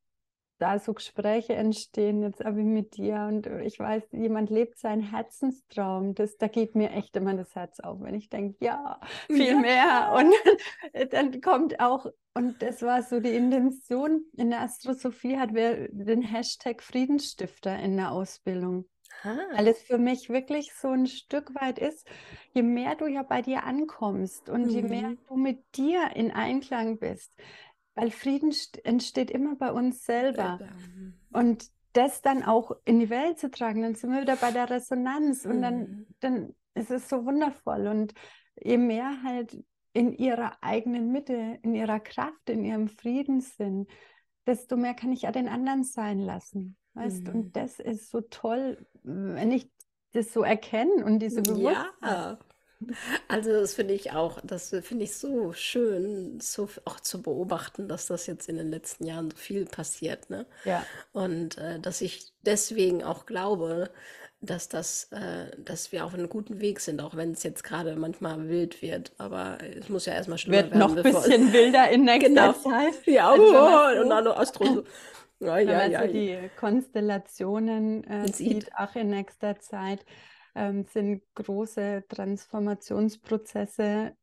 [0.58, 3.26] da so Gespräche entstehen, jetzt auch wie mit dir.
[3.28, 6.16] Und ich weiß, jemand lebt seinen Herzenstraum.
[6.16, 10.14] Das, da geht mir echt immer das Herz auf, wenn ich denke, ja, viel mehr.
[10.16, 10.34] Und
[11.12, 16.22] dann kommt auch, und das war so die Intention, in der Astrosophie hatten wir den
[16.22, 18.86] Hashtag Friedensstifter in der Ausbildung.
[19.24, 19.38] Ah.
[19.54, 22.08] Weil es für mich wirklich so ein Stück weit ist,
[22.54, 25.18] je mehr du ja bei dir ankommst und je mehr Mhm.
[25.28, 27.34] du mit dir in Einklang bist,
[27.96, 30.60] weil Frieden st- entsteht immer bei uns selber.
[30.60, 31.14] Mhm.
[31.32, 34.70] Und das dann auch in die Welt zu tragen, dann sind wir wieder bei der
[34.70, 36.08] Resonanz und dann, Mhm.
[36.20, 37.88] dann ist es so wundervoll.
[37.88, 38.14] Und
[38.62, 39.58] je mehr halt
[39.94, 43.90] in ihrer eigenen Mitte, in ihrer Kraft, in ihrem Frieden sind,
[44.46, 46.76] desto mehr kann ich auch den anderen sein lassen.
[46.96, 47.28] Weißt?
[47.28, 47.34] Mhm.
[47.34, 49.70] Und das ist so toll, wenn ich
[50.14, 51.88] das so erkenne und diese Bewusstheit.
[52.02, 52.40] Ja,
[53.28, 58.08] also das finde ich auch, das finde ich so schön, so auch zu beobachten, dass
[58.08, 60.46] das jetzt in den letzten Jahren so viel passiert, ne?
[60.66, 63.92] Ja, Und äh, dass ich deswegen auch glaube,
[64.42, 67.96] dass das, äh, dass wir auf einem guten Weg sind, auch wenn es jetzt gerade
[67.96, 69.14] manchmal wild wird.
[69.18, 72.54] Aber es muss ja erstmal schlimmer wird werden, noch ein bisschen wilder in nächster Genau.
[72.54, 72.96] Zeit.
[73.06, 74.84] Ja, Also oh, und dann noch Astro.
[75.40, 75.98] Ja, Wenn ja, man ja.
[75.98, 78.32] so die Konstellationen äh, Sieht.
[78.32, 80.06] sieht, auch in nächster Zeit,
[80.56, 84.16] ähm, sind große Transformationsprozesse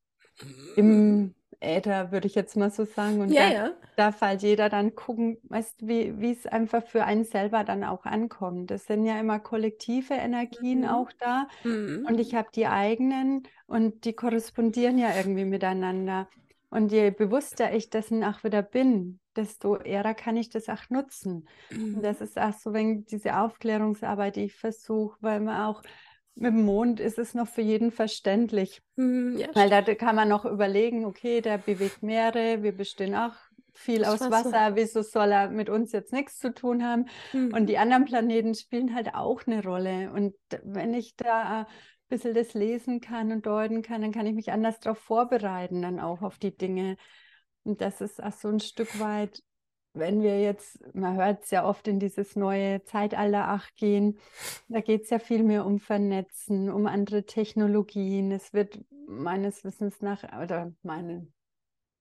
[0.77, 3.21] im Äther, würde ich jetzt mal so sagen.
[3.21, 3.71] Und Ja, da ja.
[3.97, 8.05] darf halt jeder dann gucken, weißt, wie, wie es einfach für einen selber dann auch
[8.07, 8.71] ankommt.
[8.71, 10.87] Es sind ja immer kollektive Energien Mhm.
[10.87, 11.49] auch da.
[11.65, 12.07] Mhm.
[12.09, 16.29] Und ich habe die eigenen und die korrespondieren ja irgendwie miteinander.
[16.71, 21.49] Und je bewusster ich dessen auch wieder bin, desto eher kann ich das auch nutzen.
[21.93, 22.03] Und Mhm.
[22.03, 25.83] das ist auch so wenn diese Aufklärungsarbeit, die ich versuche, weil man auch
[26.35, 28.83] mit dem Mond ist es noch für jeden verständlich.
[28.97, 33.35] Mhm, ja, Weil da kann man noch überlegen, okay, der bewegt Meere, wir bestehen auch
[33.75, 34.31] viel aus Wasser.
[34.31, 37.07] Wasser, wieso soll er mit uns jetzt nichts zu tun haben?
[37.33, 37.55] Mhm.
[37.55, 40.11] Und die anderen Planeten spielen halt auch eine Rolle.
[40.13, 41.67] Und wenn ich da ein
[42.09, 46.01] bisschen das lesen kann und deuten kann, dann kann ich mich anders darauf vorbereiten, dann
[46.01, 46.97] auch auf die Dinge.
[47.65, 49.43] Und das ist auch so ein Stück weit,
[49.95, 54.19] wenn wir jetzt, man hört es ja oft in dieses neue Zeitalter 8 gehen,
[54.69, 58.33] da geht es ja viel mehr um Vernetzen, um andere Technologien.
[58.33, 61.33] Es wird meines Wissens nach, oder meinen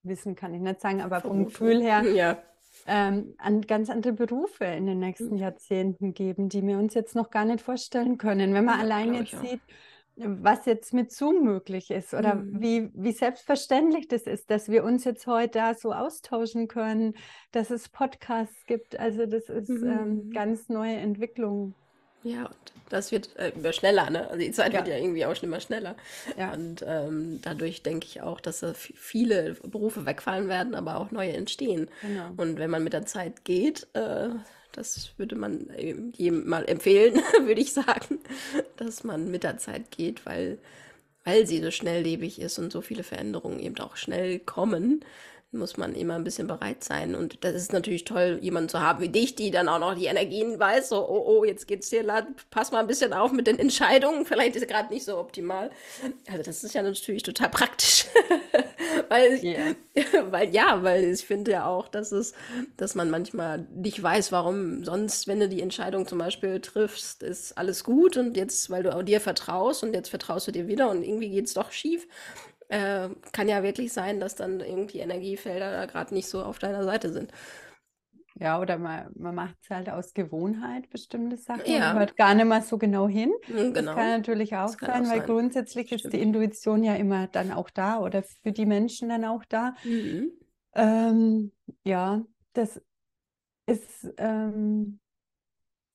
[0.04, 1.45] Wissen kann ich nicht sagen, aber vom.
[1.45, 2.41] Gefühl her, Ja.
[2.88, 5.41] ähm, an ganz andere Berufe in den nächsten Mhm.
[5.41, 8.54] Jahrzehnten geben, die wir uns jetzt noch gar nicht vorstellen können.
[8.54, 9.41] Wenn man Ja, allein jetzt auch.
[9.41, 9.62] sieht,
[10.25, 12.62] was jetzt mit Zoom möglich ist oder Mhm.
[12.62, 17.15] wie, wie selbstverständlich das ist, dass wir uns jetzt heute da so austauschen können,
[17.51, 18.99] dass es Podcasts gibt.
[18.99, 20.31] Also das ist ähm, Mhm.
[20.31, 21.75] ganz neue Entwicklung.
[22.23, 24.27] Ja, und das wird äh, schneller, ne?
[24.27, 24.93] Also die Zeit wird Ja.
[24.95, 25.95] ja irgendwie auch immer schneller.
[26.38, 26.53] Ja.
[26.53, 31.34] Und ähm, dadurch denke ich auch, dass da viele Berufe wegfallen werden, aber auch neue
[31.34, 31.89] entstehen.
[32.01, 32.29] Genau.
[32.38, 34.29] Und wenn man mit der Zeit geht, äh,
[34.71, 38.19] das würde man eben jedem mal empfehlen, würde ich sagen,
[38.77, 40.57] dass man mit der Zeit geht, weil,
[41.23, 45.03] weil sie so schnelllebig ist und so viele Veränderungen eben auch schnell kommen,
[45.52, 47.14] muss man immer ein bisschen bereit sein.
[47.16, 50.06] Und das ist natürlich toll, jemanden zu haben wie dich, die dann auch noch die
[50.06, 53.48] Energien weiß, so, oh, oh, jetzt geht's dir, la- pass mal ein bisschen auf mit
[53.48, 55.70] den Entscheidungen, vielleicht ist es gerade nicht so optimal.
[56.30, 58.06] Also das ist ja natürlich total praktisch.
[59.10, 59.76] weil, ich, Ja.
[60.32, 62.34] weil ja, weil ich finde ja auch, dass es,
[62.78, 67.58] dass man manchmal nicht weiß, warum sonst, wenn du die Entscheidung zum Beispiel triffst, ist
[67.58, 70.90] alles gut und jetzt, weil du auch dir vertraust und jetzt vertraust du dir wieder
[70.90, 72.08] und irgendwie geht's doch schief.
[72.71, 76.84] Äh, kann ja wirklich sein, dass dann irgendwie Energiefelder da gerade nicht so auf deiner
[76.86, 77.31] Seite sind.
[78.36, 81.77] Ja, oder man, man macht es halt aus Gewohnheit, bestimmte Sachen.
[81.77, 83.31] Man Ja, hört gar nicht mal so genau hin.
[83.47, 84.17] mm, Das kann genau.
[84.17, 85.21] natürlich auch kann auch sein, weil sein.
[85.21, 86.21] grundsätzlich ist die Stimmt.
[86.21, 89.75] Intuition ja immer dann auch da oder für die Menschen dann auch da.
[89.84, 90.31] Mhm.
[90.73, 91.51] Ähm,
[91.84, 92.81] ja, das
[93.67, 94.99] ist, ähm,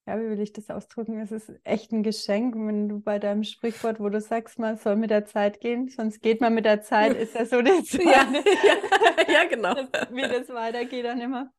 [0.07, 1.19] ja, wie will ich das ausdrücken?
[1.21, 4.97] Es ist echt ein Geschenk, wenn du bei deinem Sprichwort, wo du sagst, man soll
[4.97, 8.03] mit der Zeit gehen, sonst geht man mit der Zeit, ist ja so das Ja,
[8.05, 8.25] ja,
[9.29, 9.75] ja, genau.
[9.93, 11.51] das, wie das weitergeht dann immer.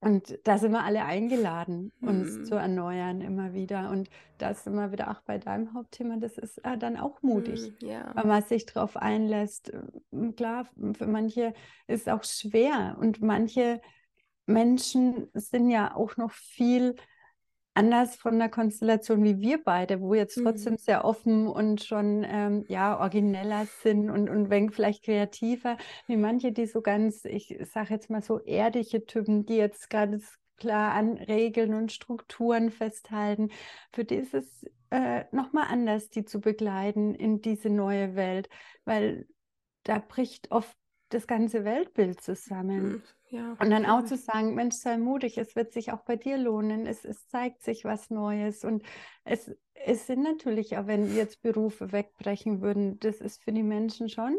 [0.00, 2.44] Und da sind wir alle eingeladen, uns Mhm.
[2.46, 3.88] zu erneuern immer wieder.
[3.90, 7.72] Und da sind wir wieder auch bei deinem Hauptthema, das ist äh, dann auch mutig,
[7.80, 8.10] Mhm, Ja.
[8.16, 9.72] weil man sich darauf einlässt.
[10.10, 11.54] Ähm, Klar, für manche
[11.86, 13.80] ist es auch schwer und manche
[14.46, 16.96] Menschen sind ja auch noch viel
[17.74, 20.44] anders von der Konstellation wie wir beide, wo jetzt Mhm.
[20.44, 26.16] trotzdem sehr offen und schon ähm, ja origineller sind und, und wenn vielleicht kreativer, wie
[26.16, 30.20] manche, die so ganz, ich sage jetzt mal so erdische Typen, die jetzt gerade
[30.56, 33.50] klar an Regeln und Strukturen festhalten.
[33.92, 38.48] Für die ist es äh, nochmal anders, die zu begleiten in diese neue Welt,
[38.84, 39.26] weil
[39.84, 40.76] da bricht oft
[41.14, 42.88] das ganze Weltbild zusammen.
[42.88, 43.02] Mhm.
[43.30, 43.56] Ja.
[43.58, 46.86] Und dann auch zu sagen, Mensch, sei mutig, es wird sich auch bei dir lohnen,
[46.86, 48.64] es, es zeigt sich was Neues.
[48.64, 48.82] Und
[49.24, 54.08] es, es sind natürlich, auch wenn jetzt Berufe wegbrechen würden, das ist für die Menschen
[54.10, 54.36] schon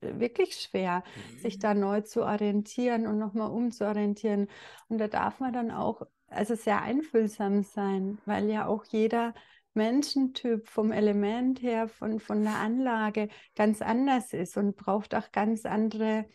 [0.00, 1.02] äh, wirklich schwer,
[1.38, 1.60] sich Mhm.
[1.60, 4.48] da neu zu orientieren und nochmal umzuorientieren.
[4.88, 9.32] Und da darf man dann auch also sehr einfühlsam sein, weil ja auch jeder
[9.76, 15.66] Menschentyp vom Element her, von, von der Anlage ganz anders ist und braucht auch ganz
[15.66, 16.26] andere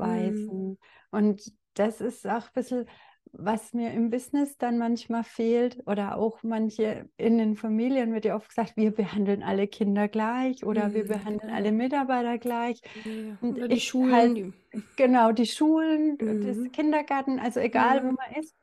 [0.00, 0.66] Mhm.
[0.70, 0.78] Vorgehensweisen.
[1.10, 2.88] Und das ist auch ein bisschen,
[3.32, 8.36] was mir im Business dann manchmal fehlt oder auch manche in den Familien wird ja
[8.36, 11.72] oft gesagt, wir behandeln alle Kinder gleich oder wir Mhm, behandeln alle genau.
[11.72, 12.80] Mitarbeiter gleich.
[12.94, 13.38] Ja.
[13.40, 14.42] Und Oder die Schulen, halt,
[14.96, 16.72] genau, die Schulen, das Mhm.
[16.72, 18.16] Kindergarten, also egal wo Mhm.
[18.16, 18.54] man ist.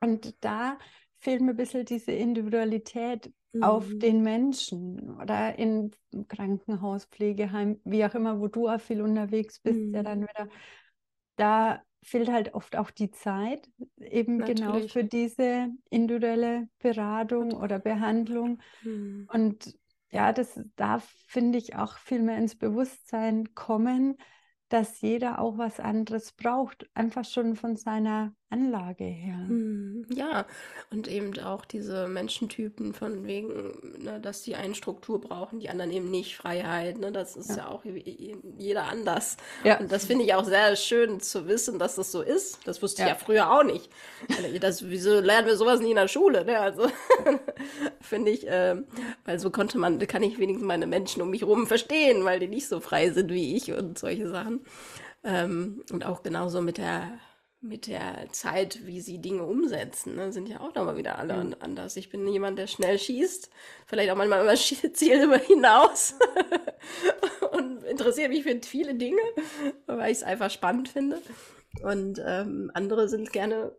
[0.00, 0.78] Und da
[1.20, 4.02] fehlt mir ein bisschen diese Individualität auf Mhm.
[4.02, 5.90] den Menschen oder in
[6.28, 10.04] Krankenhaus, Pflegeheim, wie auch immer, wo du auch viel unterwegs bist, ja Mhm.
[10.04, 10.48] dann wieder.
[11.36, 13.68] Da fehlt halt oft auch die Zeit,
[14.00, 14.88] eben genau Natürlich.
[14.92, 18.60] für diese individuelle Beratung oder Behandlung.
[18.82, 19.28] Mhm.
[19.28, 19.74] Und
[20.12, 24.16] ja, das darf, finde ich, auch viel mehr ins Bewusstsein kommen,
[24.68, 29.36] dass jeder auch was anderes braucht, einfach schon von seiner Anlage her.
[29.36, 30.06] Mhm.
[30.12, 30.44] Ja,
[30.90, 35.92] und eben auch diese Menschentypen von wegen, ne, dass die eine Struktur brauchen, die anderen
[35.92, 39.36] eben nicht, Freiheit, ne, das ist Ja, ja auch je- jeder anders.
[39.62, 42.58] ja, Und das finde ich auch sehr schön zu wissen, dass das so ist.
[42.66, 43.88] Das wusste ich ja ja, früher auch nicht.
[44.60, 46.44] Das, wieso lernen wir sowas nie in der Schule?
[46.44, 46.58] Ne?
[46.58, 46.88] Also
[48.00, 48.86] finde ich, ähm,
[49.24, 52.48] weil so konnte man, kann ich wenigstens meine Menschen um mich herum verstehen, weil die
[52.48, 54.60] nicht so frei sind wie ich und solche Sachen.
[55.22, 57.12] Ähm, und auch genauso mit der,
[57.62, 61.54] mit der Zeit, wie sie Dinge umsetzen, ne, sind ja auch nochmal wieder alle an-
[61.60, 61.96] anders.
[61.96, 63.50] Ich bin jemand, der schnell schießt,
[63.86, 64.54] vielleicht auch manchmal über
[64.94, 66.14] Ziel über hinaus
[67.52, 69.20] und interessiere mich für viele Dinge,
[69.86, 71.20] weil ich es einfach spannend finde.
[71.82, 73.76] Und ähm, andere sind gerne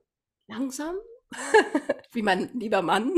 [0.47, 0.95] langsam,
[2.11, 3.11] wie mein lieber Mann.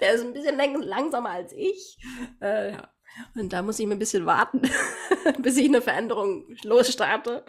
[0.00, 1.96] Der ist ein bisschen lang langsamer als ich.
[2.40, 2.93] Äh, ja.
[3.34, 4.62] Und da muss ich mir ein bisschen warten,
[5.42, 7.44] bis ich eine Veränderung losstarte,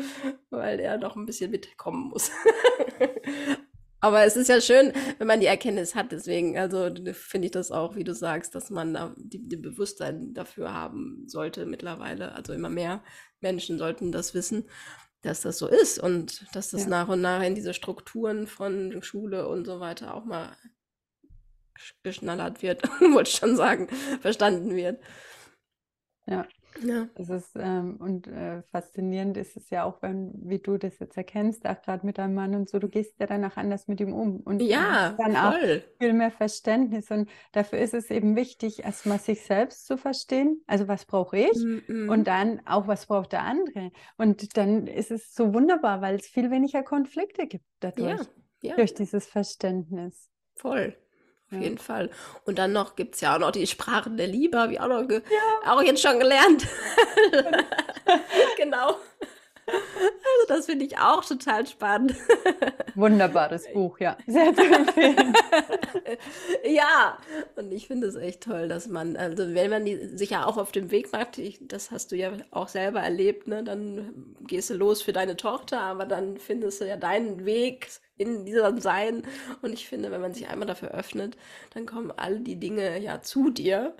[0.49, 2.31] weil der noch ein bisschen mitkommen muss.
[4.05, 6.11] Aber es ist ja schön, wenn man die Erkenntnis hat.
[6.11, 10.33] Deswegen, also finde ich das auch, wie du sagst, dass man da die, die Bewusstsein
[10.35, 12.33] dafür haben sollte mittlerweile.
[12.33, 13.03] Also immer mehr
[13.39, 14.69] Menschen sollten das wissen,
[15.23, 19.01] dass das so ist und dass das ja, nach und nach in diese Strukturen von
[19.01, 20.55] Schule und so weiter auch mal
[22.03, 23.87] geschnallert wird, wollte ich schon sagen,
[24.21, 24.99] verstanden wird.
[26.27, 26.47] Ja.
[26.79, 27.09] Ja.
[27.17, 31.17] Es ist, ähm, und äh, faszinierend ist es ja auch, wenn, wie du das jetzt
[31.17, 34.13] erkennst, auch gerade mit deinem Mann und so, du gehst ja danach anders mit ihm
[34.13, 35.83] um und Ja, dann auch voll.
[35.99, 37.09] viel mehr Verständnis.
[37.11, 40.61] Und dafür ist es eben wichtig, erstmal sich selbst zu verstehen.
[40.67, 41.67] Also was brauche ich?
[42.05, 42.23] Und Mhm.
[42.27, 43.91] dann auch, was braucht der andere?
[44.17, 48.27] Und dann ist es so wunderbar, weil es viel weniger Konflikte gibt dadurch, Ja,
[48.61, 50.29] ja, durch dieses Verständnis.
[50.57, 50.95] voll.
[51.51, 51.59] Auf Ja.
[51.59, 52.09] jeden Fall.
[52.45, 54.87] Und dann noch gibt es ja auch noch die Sprachen der Liebe, habe ich auch
[54.87, 55.19] noch Ja.
[55.73, 56.65] auch jetzt schon gelernt.
[58.57, 58.97] Genau.
[59.67, 62.15] Also das finde ich auch total spannend.
[62.95, 64.17] Wunderbares Buch, ja.
[64.27, 65.33] Sehr zu empfehlen.
[66.67, 67.17] Ja,
[67.55, 70.57] und ich finde es echt toll, dass man, also wenn man die, sich ja auch
[70.57, 74.69] auf dem Weg macht, ich, das hast du ja auch selber erlebt, ne, dann gehst
[74.69, 79.23] du los für deine Tochter, aber dann findest du ja deinen Weg in diesem Sein.
[79.61, 81.37] Und ich finde, wenn man sich einmal dafür öffnet,
[81.73, 83.95] dann kommen all die Dinge ja zu dir.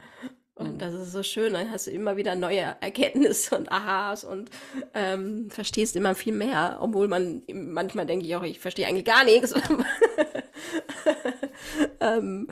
[0.55, 1.53] Und das ist so schön.
[1.53, 4.49] Dann hast du immer wieder neue Erkenntnisse und Aha's und
[4.93, 9.25] ähm, verstehst immer viel mehr, obwohl man manchmal denke ich auch, ich verstehe eigentlich gar
[9.25, 9.53] nichts.
[11.99, 12.47] ähm,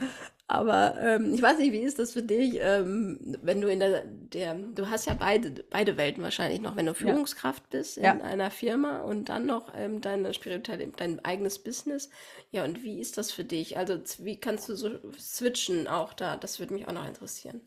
[0.46, 4.04] aber ähm, ich weiß nicht, wie ist das für dich, ähm, wenn du in der,
[4.04, 8.12] der, du hast ja beide, beide Welten wahrscheinlich noch, wenn du Führungskraft bist in Ja.
[8.20, 12.10] einer Firma und dann noch ähm, deine spirituelle, dein eigenes Business.
[12.50, 13.78] Ja, und wie ist das für dich?
[13.78, 16.36] Also wie kannst du so switchen auch da?
[16.36, 17.62] Das würde mich auch noch interessieren.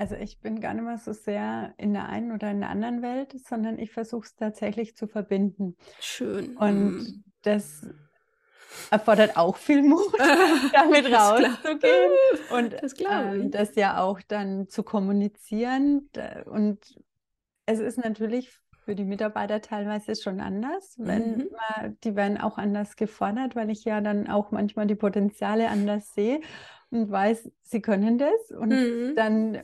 [0.00, 3.02] Also ich bin gar nicht mehr so sehr in der einen oder in der anderen
[3.02, 5.76] Welt, sondern ich versuche es tatsächlich zu verbinden.
[6.00, 6.56] Schön.
[6.56, 7.22] Und Mm.
[7.42, 7.86] das
[8.90, 10.00] erfordert auch viel Mut,
[10.72, 12.10] damit rauszugehen
[12.50, 16.08] und Das ähm, das ja auch dann zu kommunizieren.
[16.46, 16.78] Und
[17.66, 18.50] es ist natürlich
[18.84, 21.48] für die Mitarbeiter teilweise schon anders, wenn Mhm.
[21.52, 26.14] man, die werden auch anders gefordert, weil ich ja dann auch manchmal die Potenziale anders
[26.14, 26.40] sehe
[26.90, 29.14] und weiß, sie können das und Mhm.
[29.16, 29.60] dann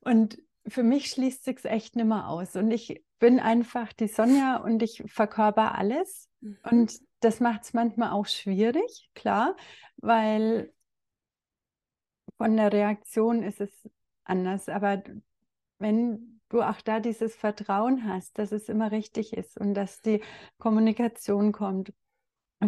[0.00, 4.82] und für mich schließt sich's echt nimmer aus und ich bin einfach die Sonja und
[4.82, 6.58] ich verkörper alles Mhm.
[6.70, 9.56] und das macht es manchmal auch schwierig, klar,
[9.96, 10.72] weil
[12.36, 13.70] von der Reaktion ist es
[14.24, 14.68] anders.
[14.68, 15.02] Aber
[15.78, 20.20] wenn du auch da dieses Vertrauen hast, dass es immer richtig ist und dass die
[20.58, 21.92] Kommunikation kommt,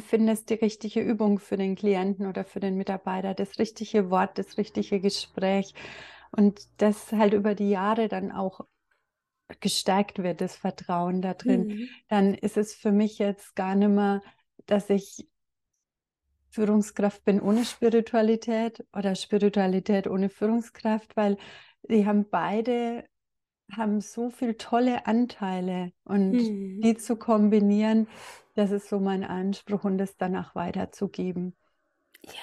[0.01, 4.59] findest die richtige Übung für den Klienten oder für den Mitarbeiter, das richtige Wort, das
[4.59, 5.75] richtige Gespräch
[6.33, 8.61] und das halt über die Jahre dann auch
[9.61, 11.89] gestärkt wird, das Vertrauen da drin Mhm.
[12.09, 14.23] dann ist es für mich jetzt gar nicht mehr,
[14.67, 15.29] dass ich
[16.51, 21.37] Führungskraft bin ohne Spiritualität oder Spiritualität ohne Führungskraft, weil
[21.89, 23.05] die haben beide
[23.73, 26.83] haben so viele tolle Anteile und Mhm.
[26.83, 28.09] die zu kombinieren,
[28.57, 31.55] das ist so mein Anspruch und das danach weiterzugeben.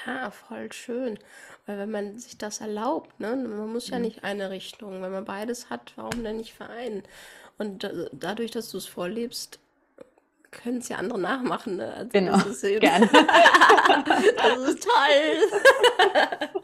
[0.06, 1.20] Ja, voll schön.
[1.66, 4.04] Weil wenn man sich das erlaubt, ne, man muss ja Mhm.
[4.04, 5.02] nicht eine Richtung.
[5.02, 7.04] Wenn man beides hat, warum denn nicht vereinen?
[7.58, 9.60] Und da- dadurch, dass du es vorlebst,
[10.52, 11.78] können es ja andere nachmachen.
[11.78, 11.94] Ne?
[11.94, 13.10] Also Genau, das ist gerne.
[14.38, 15.60] das ist toll.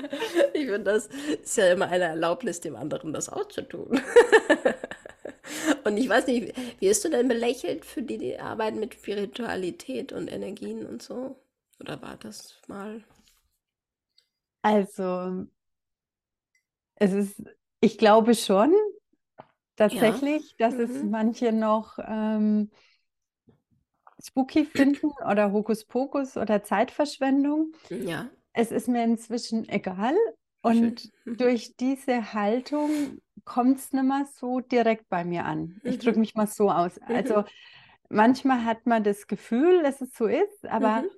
[0.54, 4.02] Ich finde, das ist ja immer eine Erlaubnis, dem anderen das auch zu tun.
[5.90, 10.14] Und ich weiß nicht, wie wirst du denn belächelt für die, die arbeiten mit Spiritualität
[10.14, 11.36] und Energien und so?
[11.80, 13.04] Oder war das mal?
[14.64, 15.48] Also,
[16.96, 17.42] es ist,
[17.82, 18.74] ich glaube schon
[19.76, 21.04] tatsächlich, dass es Mhm.
[21.04, 22.70] manche noch ähm,
[24.22, 27.74] spooky finden oder Hokuspokus oder Zeitverschwendung.
[27.90, 30.16] Ja, Es ist mir inzwischen egal
[30.72, 31.00] schön.
[31.02, 35.80] und durch diese Haltung kommt es nicht mehr so direkt bei mir an.
[35.84, 36.20] Ich drücke Mhm.
[36.20, 37.00] mich mal so aus.
[37.08, 37.46] Also
[38.10, 41.10] manchmal hat man das Gefühl, dass es so ist, aber Mhm.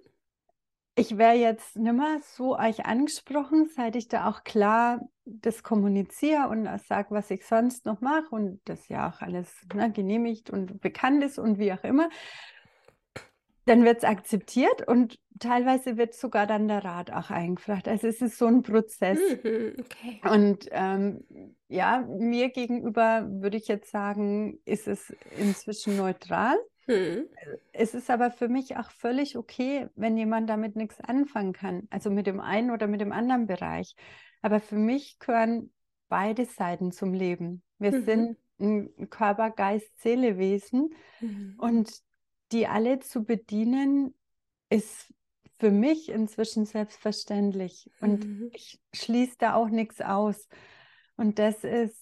[0.95, 6.49] ich wäre jetzt nicht mehr so euch angesprochen, seit ich da auch klar das kommuniziere
[6.49, 10.81] und sage, was ich sonst noch mache und das ja auch alles ne, genehmigt und
[10.81, 12.09] bekannt ist und wie auch immer.
[13.71, 17.87] Dann wird es akzeptiert und teilweise wird sogar dann der Rat auch eingefragt.
[17.87, 19.17] Also es ist so ein Prozess.
[19.17, 20.21] Mhm, okay.
[20.29, 21.23] Und ähm,
[21.69, 26.57] ja, mir gegenüber würde ich jetzt sagen, ist es inzwischen neutral.
[26.85, 27.27] Mhm.
[27.71, 32.09] Es ist aber für mich auch völlig okay, wenn jemand damit nichts anfangen kann, also
[32.09, 33.95] mit dem einen oder mit dem anderen Bereich.
[34.41, 35.71] Aber für mich gehören
[36.09, 37.63] beide Seiten zum Leben.
[37.79, 38.03] Wir Mhm.
[38.03, 41.55] sind ein Körper, Geist, Seele, Wesen Mhm.
[41.57, 41.89] und
[42.51, 44.15] die alle zu bedienen,
[44.69, 45.13] ist
[45.59, 47.91] für mich inzwischen selbstverständlich.
[47.99, 48.49] Und Mhm.
[48.51, 50.47] ich schließe da auch nichts aus.
[51.17, 52.00] Und das ist,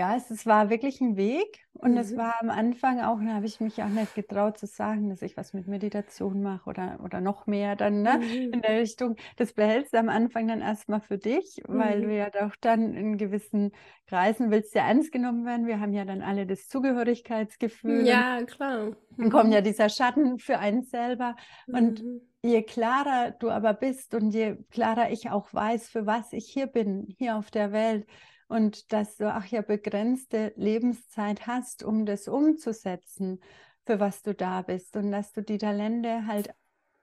[0.00, 1.60] ja, es, es war wirklich ein Weg.
[1.74, 2.16] Und es Mhm.
[2.16, 5.36] war am Anfang auch, da habe ich mich auch nicht getraut zu sagen, dass ich
[5.36, 8.62] was mit Meditation mache oder, oder noch mehr dann, ne, in Mhm.
[8.62, 9.16] der Richtung.
[9.36, 12.14] Das behältst du am Anfang dann erstmal für dich, weil du Mhm.
[12.14, 13.72] ja doch dann in gewissen
[14.06, 15.66] Kreisen willst ja ernst genommen werden.
[15.66, 18.96] Wir haben ja dann alle das Zugehörigkeitsgefühl Ja, klar.
[19.16, 19.54] dann kommt Mhm.
[19.54, 21.36] ja dieser Schatten für einen selber.
[21.70, 22.20] Und Mhm.
[22.42, 26.66] je klarer du aber bist und je klarer ich auch weiß, für was ich hier
[26.66, 28.06] bin, hier auf der Welt
[28.50, 33.40] und dass du auch ja begrenzte Lebenszeit hast, um das umzusetzen,
[33.86, 36.50] für was du da bist und dass du die Talente halt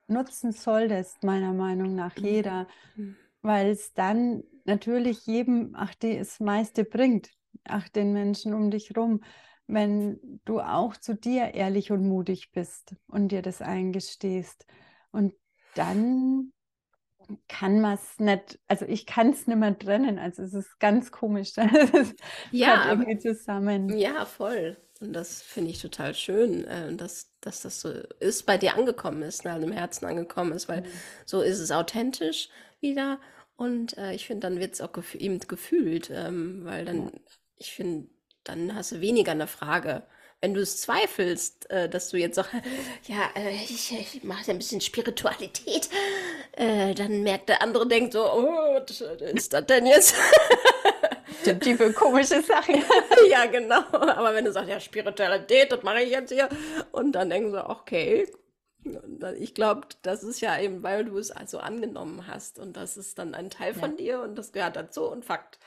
[0.07, 2.23] nutzen solltest, meiner Meinung nach Mhm.
[2.23, 3.17] jeder, Mhm.
[3.41, 7.31] weil es dann natürlich jedem auch das meiste bringt,
[7.69, 9.21] auch den Menschen um dich rum,
[9.67, 14.65] wenn du auch zu dir ehrlich und mutig bist und dir das eingestehst.
[15.12, 15.33] Und
[15.73, 16.54] dann
[17.48, 20.19] kann man es nicht, also ich kann es nicht mehr trennen.
[20.19, 21.54] Also es ist ganz komisch.
[21.58, 22.15] Es
[22.52, 23.98] Ja, irgendwie zusammen.
[23.98, 24.78] ja, voll.
[25.00, 29.21] Und das finde ich total schön, äh, dass, dass das so ist, bei dir angekommen
[29.23, 31.02] ist, ne, also im Herzen angekommen ist, weil Mhm.
[31.25, 32.50] so ist es authentisch
[32.80, 33.19] wieder
[33.58, 37.12] Und äh, ich finde, dann wird es auch gef eben gefühlt, ähm, weil dann,
[37.58, 38.10] ich finde,
[38.44, 40.04] dann hast du weniger eine Frage.
[40.42, 42.54] Wenn du es zweifelst, äh, dass du jetzt sagst,
[43.08, 45.90] ja, äh, ich, ich mache ein bisschen Spiritualität,
[46.54, 50.15] äh, dann merkt der andere, denkt so, oh, was ist das denn jetzt?
[51.63, 52.83] Die für komische Sachen.
[53.29, 53.81] Ja, genau.
[53.92, 56.50] Aber wenn du sagst, ja, Spiritualität, das mache ich jetzt hier.
[56.92, 58.27] Und dann denken sie, okay.
[59.38, 62.60] Ich glaube, das ist ja eben, weil du es also angenommen hast.
[62.60, 63.79] Und das ist dann ein Teil Ja.
[63.79, 65.60] von dir und das gehört dazu und Fakt.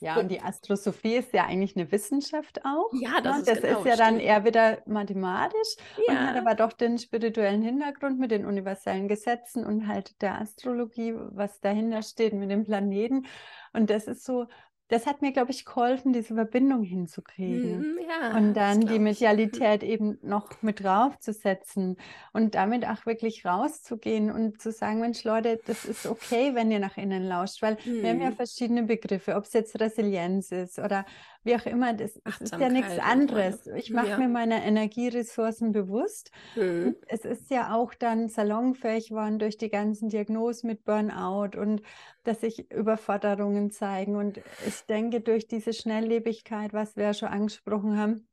[0.00, 2.92] Ja, und die Astrosophie ist ja eigentlich eine Wissenschaft auch.
[2.92, 3.42] Ja, das ne?
[3.42, 4.20] ist das genau, ist ja dann stimmt.
[4.20, 5.76] eher wieder mathematisch
[6.06, 6.36] und hat Ja.
[6.36, 12.02] aber doch den spirituellen Hintergrund mit den universellen Gesetzen und halt der Astrologie, was dahinter
[12.02, 13.26] steht mit den Planeten.
[13.72, 14.46] Und das ist so,
[14.88, 17.86] das hat mir, glaube ich, geholfen, diese Verbindung hinzukriegen.
[17.86, 19.32] Mhm, ja, Und dann die glaub ich.
[19.50, 21.96] Medialität eben noch mit draufzusetzen
[22.32, 26.80] und damit auch wirklich rauszugehen und zu sagen, Mensch, Leute, das ist okay, wenn ihr
[26.80, 28.36] nach innen lauscht, weil wir haben ja Mhm.
[28.36, 31.04] verschiedene Begriffe, ob es jetzt Resilienz ist oder
[31.46, 33.66] wie auch immer, das, es ist ja nichts anderes.
[33.68, 34.18] Ich mache ja.
[34.18, 36.96] mir meine Energieressourcen bewusst Mhm.
[37.08, 41.82] es ist ja auch dann salonfähig worden durch die ganzen Diagnosen mit Burnout und
[42.24, 44.16] dass sich Überforderungen zeigen.
[44.16, 48.26] Und ich denke, durch diese Schnelllebigkeit, was wir ja schon angesprochen haben,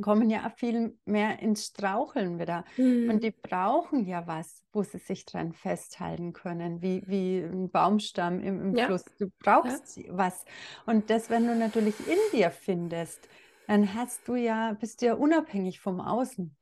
[0.00, 2.64] kommen ja viel mehr ins Straucheln wieder.
[2.76, 3.10] Mhm.
[3.10, 8.40] Und die brauchen ja was, wo sie sich dran festhalten können, wie, wie ein Baumstamm
[8.40, 8.86] im, im Ja.
[8.86, 9.04] Fluss.
[9.18, 10.44] Du brauchst was.
[10.86, 13.28] Und das, wenn du natürlich in dir findest,
[13.66, 16.56] dann hast du ja, bist du ja unabhängig vom Außen.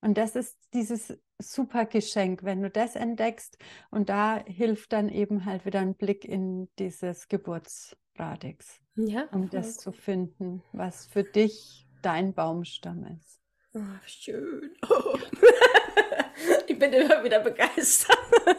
[0.00, 3.58] Und das ist dieses super Geschenk, wenn du das entdeckst.
[3.90, 9.76] Und da hilft dann eben halt wieder ein Blick in dieses Geburtsradix, Ja, um das
[9.76, 13.40] zu finden, was für dich dein Baumstamm ist.
[13.74, 14.70] Oh, schön.
[16.68, 18.16] Ich bin immer wieder begeistert.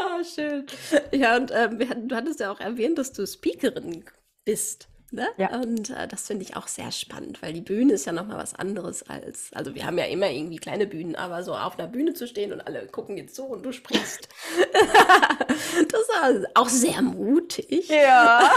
[0.00, 0.66] Ah, schön.
[1.12, 4.04] Ja, und ähm, hatten, du hattest ja auch erwähnt, dass du Speakerin
[4.44, 4.88] bist.
[5.10, 5.26] Ne?
[5.38, 5.56] Ja.
[5.56, 8.54] Und äh, das finde ich auch sehr spannend, weil die Bühne ist ja nochmal was
[8.54, 12.12] anderes als, also wir haben ja immer irgendwie kleine Bühnen, aber so auf einer Bühne
[12.14, 14.28] zu stehen und alle gucken jetzt so und du sprichst.
[15.88, 17.88] das ist auch sehr mutig.
[17.88, 18.50] Ja,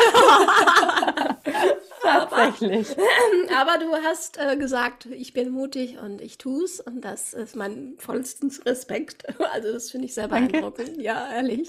[2.01, 2.95] tatsächlich.
[3.57, 7.95] Aber du hast äh, gesagt, ich bin mutig und ich tu's und das ist mein
[7.97, 9.25] vollsten Respekt.
[9.51, 10.53] Also das finde ich sehr Danke.
[10.53, 11.67] beeindruckend, ja, ehrlich.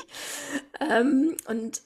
[0.78, 1.82] Ähm, und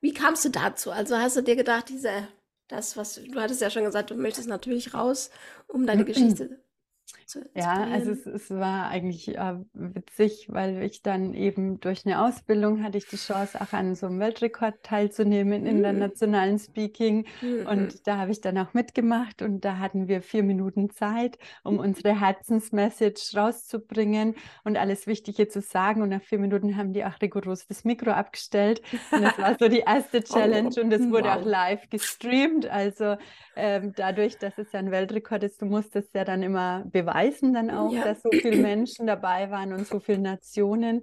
[0.00, 0.90] wie kamst du dazu?
[0.90, 2.26] Also hast du dir gedacht, diese,
[2.68, 5.30] das, was du hattest ja schon gesagt, du möchtest natürlich raus,
[5.68, 6.58] um deine Geschichte
[7.54, 12.82] Ja, also es, es war eigentlich äh, witzig, weil ich dann eben durch eine Ausbildung
[12.82, 15.98] hatte ich die Chance, auch an so einem Weltrekord teilzunehmen in der Mhm.
[16.02, 17.26] internationalen Speaking.
[17.40, 17.66] Mhm.
[17.66, 21.78] Und da habe ich dann auch mitgemacht und da hatten wir vier Minuten Zeit, um
[21.78, 24.34] unsere Herzensmessage rauszubringen
[24.64, 26.02] und alles Wichtige zu sagen.
[26.02, 28.82] Und nach vier Minuten haben die auch rigoros das Mikro abgestellt.
[29.10, 31.44] Und das war so die erste Challenge und es wurde auch wow.
[31.44, 32.66] live gestreamt.
[32.66, 33.16] Also
[33.56, 37.52] ähm, dadurch, dass es ja ein Weltrekord ist, du musst es ja dann immer beweisen
[37.52, 38.04] dann auch, Ja.
[38.04, 41.02] dass so viele Menschen dabei waren und so viele Nationen.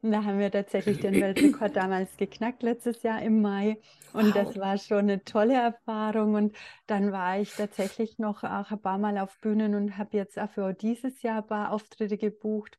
[0.00, 3.78] Und da haben wir tatsächlich den Weltrekord damals geknackt, letztes Jahr im Mai.
[4.12, 4.44] Und Wow.
[4.44, 6.34] das war schon eine tolle Erfahrung.
[6.34, 10.38] Und dann war ich tatsächlich noch auch ein paar Mal auf Bühnen und habe jetzt
[10.38, 12.78] auch für dieses Jahr ein paar Auftritte gebucht.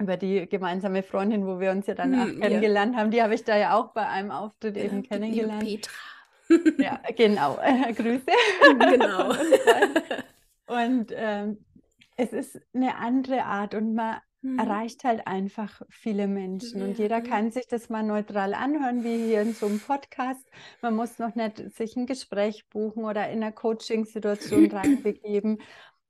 [0.00, 2.48] Über die gemeinsame Freundin, wo wir uns ja dann auch Hm, ja.
[2.48, 5.64] kennengelernt haben, die habe ich da ja auch bei einem Auftritt Genau, eben kennengelernt.
[5.64, 5.92] Petra.
[6.78, 7.58] Ja, genau.
[7.96, 8.24] Grüße.
[8.90, 9.34] Genau.
[10.66, 11.58] Und ähm,
[12.18, 14.58] es ist eine andere Art und man Mhm.
[14.58, 17.22] erreicht halt einfach viele Menschen und jeder Ja.
[17.22, 20.48] kann sich das mal neutral anhören, wie hier in so einem Podcast.
[20.82, 25.62] Man muss noch nicht sich ein Gespräch buchen oder in einer Coaching-Situation reinbegeben.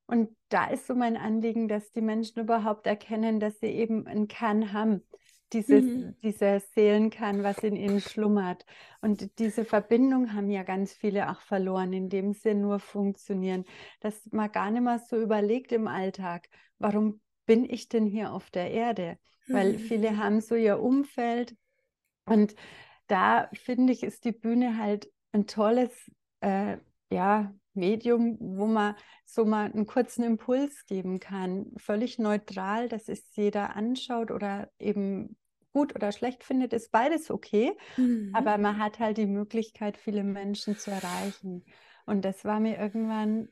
[0.06, 4.28] Und da ist so mein Anliegen, dass die Menschen überhaupt erkennen, dass sie eben ein
[4.28, 5.06] Kann haben.
[5.53, 6.14] Dieses, Mhm.
[6.22, 8.66] dieser Seelenkern, was in ihnen schlummert.
[9.01, 13.64] Und diese Verbindung haben ja ganz viele auch verloren, indem sie nur funktionieren.
[14.01, 18.51] Dass man gar nicht mehr so überlegt im Alltag, warum bin ich denn hier auf
[18.51, 19.18] der Erde?
[19.51, 19.78] Weil Mhm.
[19.78, 21.57] viele haben so ihr Umfeld.
[22.26, 22.55] Und
[23.07, 26.78] da finde ich, ist die Bühne halt ein tolles äh,
[27.11, 31.72] ja, Medium, wo man so mal einen kurzen Impuls geben kann.
[31.76, 35.37] Völlig neutral, dass es jeder anschaut oder eben
[35.72, 37.72] gut oder schlecht findet, ist beides okay.
[37.97, 38.31] Mhm.
[38.33, 41.64] Aber man hat halt die Möglichkeit, viele Menschen zu erreichen.
[42.07, 43.49] Und das war mir irgendwann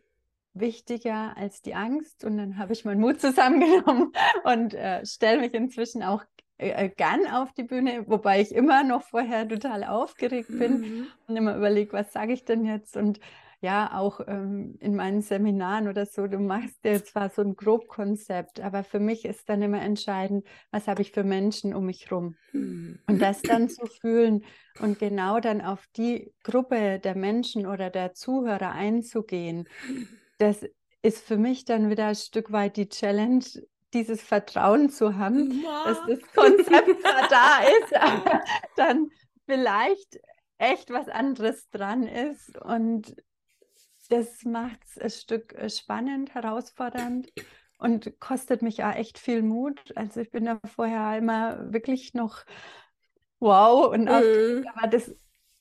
[0.54, 2.24] wichtiger als die Angst.
[2.24, 4.12] Und dann habe ich meinen Mut zusammengenommen
[4.44, 6.24] und äh, stelle mich inzwischen auch
[6.58, 11.06] äh, gern auf die Bühne, wobei ich immer noch vorher total aufgeregt bin Mhm.
[11.26, 12.96] und immer überlege, was sage ich denn jetzt?
[12.96, 13.20] Und
[13.66, 18.60] ja, auch ähm, in meinen Seminaren oder so, du machst dir zwar so ein Grobkonzept,
[18.60, 22.36] aber für mich ist dann immer entscheidend, was habe ich für Menschen um mich herum.
[22.52, 23.00] Hm.
[23.08, 24.44] Und das dann zu fühlen
[24.78, 29.68] und genau dann auf die Gruppe der Menschen oder der Zuhörer einzugehen,
[30.38, 30.64] das
[31.02, 33.44] ist für mich dann wieder ein Stück weit die Challenge,
[33.92, 35.86] dieses Vertrauen zu haben, ja.
[35.86, 38.44] dass das Konzept zwar da ist, aber
[38.76, 39.08] dann
[39.44, 40.20] vielleicht
[40.58, 42.56] echt was anderes dran ist.
[42.58, 43.16] Und
[44.08, 47.32] das macht es ein Stück äh, spannend, herausfordernd
[47.78, 49.80] und kostet mich auch echt viel Mut.
[49.96, 52.44] Also ich bin da vorher immer wirklich noch
[53.38, 54.66] wow und mhm.
[54.74, 55.14] aber das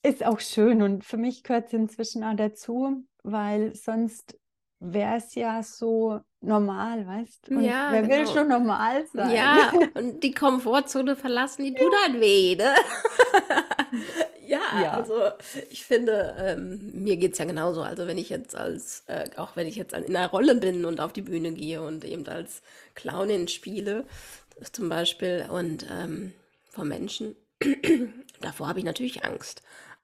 [0.04, 4.38] ist auch schön und für mich gehört es inzwischen auch dazu, weil sonst
[4.80, 7.60] wäre es ja so normal, weißt du?
[7.60, 8.16] Ja, wer genau.
[8.16, 9.32] will schon normal sein?
[9.32, 12.76] Ja, und die Komfortzone verlassen, die tut halt weh, ne?
[14.82, 15.16] ja, also
[15.70, 17.82] ich finde, ähm, mir geht es ja genauso.
[17.82, 21.00] Also wenn ich jetzt als, äh, auch wenn ich jetzt in einer Rolle bin und
[21.00, 22.62] auf die Bühne gehe und eben als
[22.94, 24.06] Clownin spiele,
[24.72, 26.34] zum Beispiel, und ähm,
[26.70, 27.36] vor Menschen,
[28.42, 29.62] davor habe ich natürlich Angst.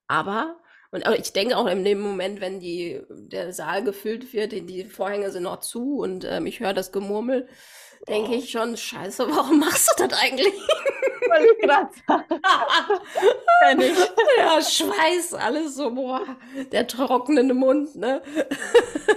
[0.07, 0.57] Aber
[0.91, 5.32] und ich denke auch in dem Moment, wenn die, der Saal gefüllt wird, die Vorhänge
[5.32, 7.47] sind noch zu und ähm, ich höre das Gemurmel,
[8.08, 10.54] denke ich schon, scheiße, warum machst du das eigentlich?
[11.30, 11.89] Weil ich gerade
[13.84, 13.97] ich.
[14.38, 16.26] Ja, Schweiß, alles so, boah,
[16.72, 18.22] der trocknende Mund, ne?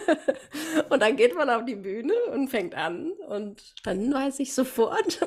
[0.90, 5.18] und dann geht man auf die Bühne und fängt an und dann weiß ich sofort,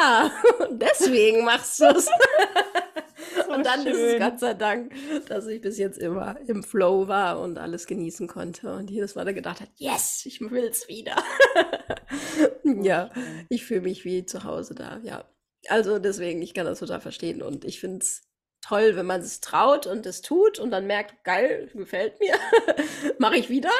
[0.00, 0.30] ah,
[0.70, 2.08] deswegen machst du es.
[3.46, 3.92] So und dann schön.
[3.92, 4.92] ist es Gott sei Dank,
[5.28, 9.32] dass ich bis jetzt immer im Flow war und alles genießen konnte und jedes Mal
[9.32, 11.16] gedacht hat, yes, ich will es wieder.
[12.82, 13.10] ja,
[13.48, 15.24] ich fühle mich wie zu Hause da, ja.
[15.68, 18.22] Also deswegen, ich kann das total verstehen und ich finde es
[18.62, 22.34] toll, wenn man es traut und es tut und dann merkt, geil, gefällt mir,
[23.18, 23.70] mache ich wieder.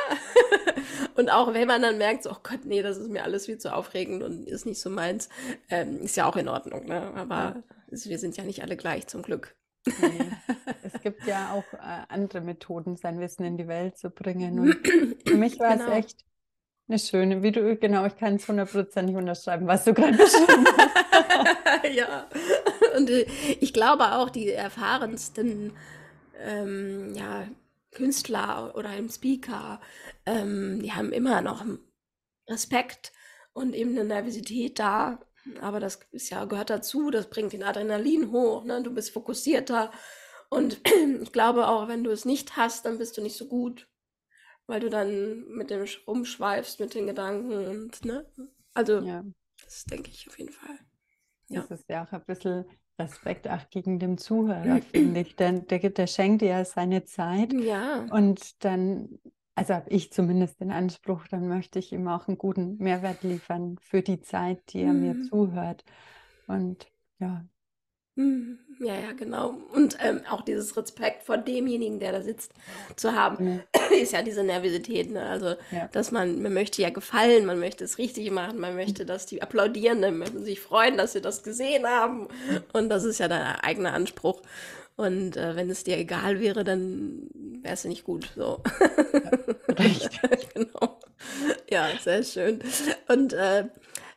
[1.14, 3.58] und auch wenn man dann merkt, so, oh Gott, nee, das ist mir alles viel
[3.58, 5.28] zu aufregend und ist nicht so meins,
[5.70, 6.86] ähm, ist ja auch in Ordnung.
[6.86, 7.12] Ne?
[7.14, 7.62] Aber
[7.92, 9.54] wir sind ja nicht alle gleich, zum Glück.
[9.86, 10.30] Nee.
[10.84, 14.58] Es gibt ja auch äh, andere Methoden, sein Wissen in die Welt zu bringen.
[14.60, 14.74] Und
[15.26, 15.90] für mich war genau.
[15.90, 16.24] es echt
[16.88, 21.88] eine schöne, wie du, genau, ich kann es hundertprozentig unterschreiben, was du gerade beschrieben hast.
[21.94, 22.28] ja,
[22.96, 23.26] und äh,
[23.60, 25.72] ich glaube auch, die erfahrensten
[26.38, 27.48] ähm, ja,
[27.92, 29.80] Künstler oder im Speaker,
[30.26, 31.64] ähm, die haben immer noch
[32.48, 33.12] Respekt
[33.52, 35.18] und eben eine Nervosität da.
[35.60, 38.82] Aber das ist ja, gehört dazu, das bringt den Adrenalin hoch, ne?
[38.82, 39.90] du bist fokussierter.
[40.50, 40.80] Und
[41.22, 43.88] ich glaube auch, wenn du es nicht hast, dann bist du nicht so gut,
[44.66, 48.26] weil du dann mit dem rumschweifst, mit den Gedanken und, ne?
[48.74, 49.24] Also, ja.
[49.62, 50.78] das denke ich auf jeden Fall.
[51.48, 51.66] Ja.
[51.68, 52.64] Das ist ja auch ein bisschen
[52.98, 55.36] Respekt auch gegen den Zuhörer, finde ich.
[55.36, 57.52] Denn der, der schenkt dir ja seine Zeit.
[57.52, 58.06] Ja.
[58.10, 59.18] Und dann,
[59.54, 63.78] also habe ich zumindest den Anspruch, dann möchte ich ihm auch einen guten Mehrwert liefern
[63.80, 65.00] für die Zeit, die er mhm.
[65.00, 65.84] mir zuhört.
[66.46, 66.86] Und
[67.18, 67.44] ja,
[68.14, 68.58] Mhm.
[68.78, 69.54] Ja, ja, genau.
[69.72, 72.52] Und ähm, auch dieses Respekt vor demjenigen, der da sitzt,
[72.96, 73.60] zu haben, mhm.
[74.02, 75.10] ist ja diese Nervosität.
[75.10, 75.22] Ne?
[75.22, 75.88] Also, ja.
[75.92, 79.40] dass man, man möchte ja gefallen, man möchte es richtig machen, man möchte, dass die
[79.40, 82.28] applaudieren, dann möchten sich freuen, dass sie das gesehen haben.
[82.72, 84.42] Und das ist ja dein eigener Anspruch.
[84.96, 87.28] Und äh, wenn es dir egal wäre, dann
[87.62, 88.32] wäre es nicht gut.
[88.36, 88.62] So.
[89.12, 90.48] Ja, richtig.
[90.54, 91.00] genau.
[91.70, 92.60] Ja, sehr schön.
[93.08, 93.68] Und äh,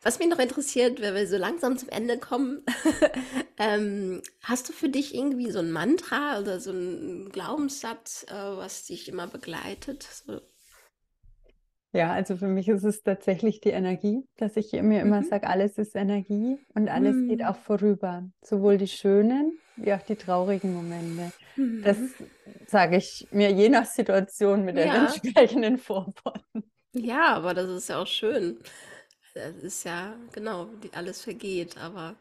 [0.03, 2.63] was mich noch interessiert, wenn wir so langsam zum Ende kommen,
[3.57, 8.86] ähm, hast du für dich irgendwie so ein Mantra oder so einen Glaubenssatz, äh, was
[8.86, 10.03] dich immer begleitet?
[10.03, 10.41] So.
[11.93, 15.26] Ja, also für mich ist es tatsächlich die Energie, dass ich mir immer mhm.
[15.26, 17.30] sage, alles ist Energie und alles mhm.
[17.30, 18.30] geht auch vorüber.
[18.41, 21.32] Sowohl die schönen wie auch die traurigen Momente.
[21.55, 21.84] Mhm.
[21.84, 21.97] Das
[22.67, 24.84] sage ich mir je nach Situation mit ja.
[24.84, 26.63] den entsprechenden Vorworten.
[26.93, 28.59] Ja, aber das ist ja auch schön.
[29.34, 32.15] Das ist ja, genau, die, alles vergeht, aber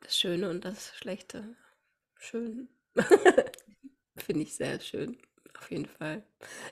[0.00, 1.56] das Schöne und das Schlechte,
[2.16, 2.68] schön.
[4.16, 5.18] Finde ich sehr schön.
[5.58, 6.22] Auf jeden Fall.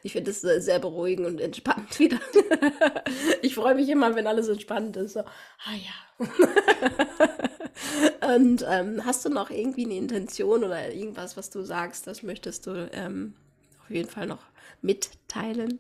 [0.03, 2.21] Ich finde es sehr beruhigend und entspannt wieder.
[3.43, 5.15] ich freue mich immer, wenn alles entspannt ist.
[5.15, 6.27] So, ah ja.
[8.23, 12.67] und ähm, hast du noch irgendwie eine Intention oder irgendwas, was du sagst, das möchtest
[12.67, 13.35] du ähm,
[13.83, 14.45] auf jeden Fall noch
[14.81, 15.79] mitteilen?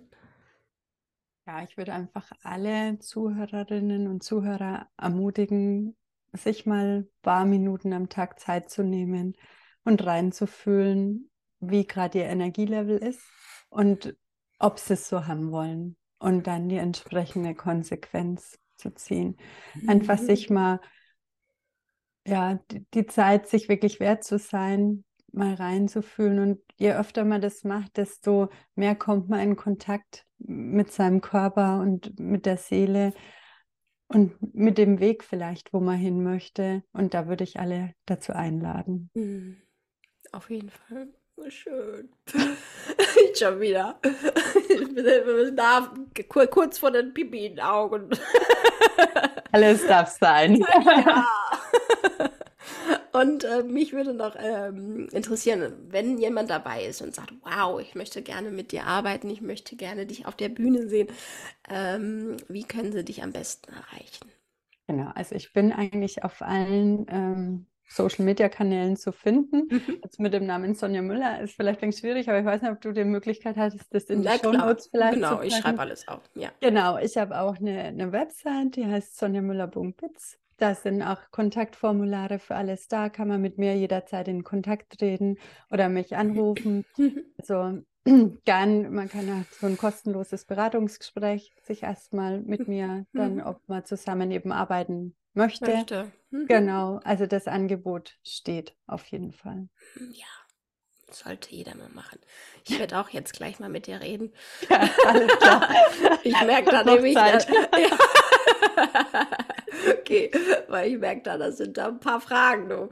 [1.46, 5.96] Ja, ich würde einfach alle Zuhörerinnen und Zuhörer ermutigen,
[6.32, 9.34] sich mal ein paar Minuten am Tag Zeit zu nehmen
[9.84, 11.30] und reinzufühlen,
[11.60, 13.22] wie gerade ihr Energielevel ist
[13.68, 14.16] und
[14.58, 19.36] ob sie es so haben wollen und dann die entsprechende Konsequenz zu ziehen.
[19.86, 20.26] Einfach mhm.
[20.26, 20.80] sich mal,
[22.26, 26.38] ja, die, die Zeit, sich wirklich wert zu sein, mal reinzufühlen.
[26.38, 31.80] Und je öfter man das macht, desto mehr kommt man in Kontakt mit seinem Körper
[31.80, 33.12] und mit der Seele
[34.08, 36.82] und mit dem Weg vielleicht, wo man hin möchte.
[36.92, 39.10] Und da würde ich alle dazu einladen.
[39.14, 39.62] Mhm.
[40.32, 41.08] Auf jeden Fall.
[41.48, 42.10] Schön.
[43.32, 44.00] ich schon wieder.
[44.68, 45.92] Ich bin da,
[46.50, 48.10] kurz vor den Pipi in den Augen.
[49.50, 50.64] Alles darf sein.
[50.84, 51.26] Ja.
[53.12, 57.94] Und äh, mich würde noch ähm, interessieren, wenn jemand dabei ist und sagt, wow, ich
[57.94, 61.08] möchte gerne mit dir arbeiten, ich möchte gerne dich auf der Bühne sehen,
[61.68, 64.30] ähm, wie können sie dich am besten erreichen?
[64.86, 69.68] Genau, also ich bin eigentlich auf allen ähm, Social Media Kanälen zu finden.
[69.70, 70.00] Mhm.
[70.02, 72.80] Jetzt mit dem Namen Sonja Müller ist vielleicht ein schwierig, aber ich weiß nicht, ob
[72.80, 76.08] du die Möglichkeit hattest, das in die Show Notes vielleicht genau, Genau, ich schreibe alles
[76.08, 76.22] auf.
[76.34, 76.50] Ja.
[76.60, 80.38] Genau, ich habe auch eine, eine Website, die heißt sonjamüller.biz.
[80.62, 85.36] Da sind auch Kontaktformulare für alles da, kann man mit mir jederzeit in Kontakt treten
[85.72, 86.84] oder mich anrufen.
[87.36, 87.82] also
[88.44, 93.42] gern, man kann auch so ein kostenloses Beratungsgespräch sich erstmal mit mir dann, mhm.
[93.42, 95.68] ob man zusammen eben arbeiten möchte.
[95.68, 96.12] möchte.
[96.30, 96.46] Mhm.
[96.46, 99.68] Genau, also das Angebot steht auf jeden Fall.
[100.12, 100.26] Ja,
[101.10, 102.20] sollte jeder mal machen.
[102.64, 104.32] Ich werde auch jetzt gleich mal mit dir reden.
[104.70, 105.68] Ja, alles klar.
[106.22, 107.14] ich merke da nämlich.
[107.14, 107.48] Zeit.
[107.50, 107.98] Ja.
[109.98, 110.30] okay,
[110.68, 112.88] weil ich merke da, das sind da ein paar Fragen, du,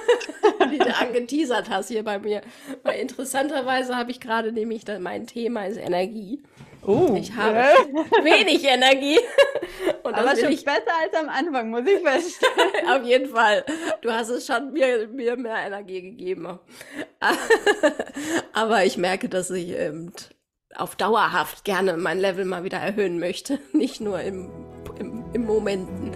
[0.72, 2.42] die du angeteasert hast hier bei mir.
[2.82, 6.42] Weil interessanterweise habe ich gerade nämlich, mein Thema ist Energie.
[6.86, 7.64] Oh, ich habe äh?
[8.24, 9.18] wenig Energie.
[10.02, 10.64] Und Aber schon ich...
[10.64, 12.88] besser als am Anfang, muss ich feststellen.
[12.90, 13.64] Auf jeden Fall.
[14.02, 16.58] Du hast es schon mir, mir mehr Energie gegeben.
[18.52, 20.12] Aber ich merke, dass ich ähm,
[20.76, 23.58] auf dauerhaft gerne mein Level mal wieder erhöhen möchte.
[23.72, 24.50] Nicht nur im,
[24.98, 26.12] im, im Momenten.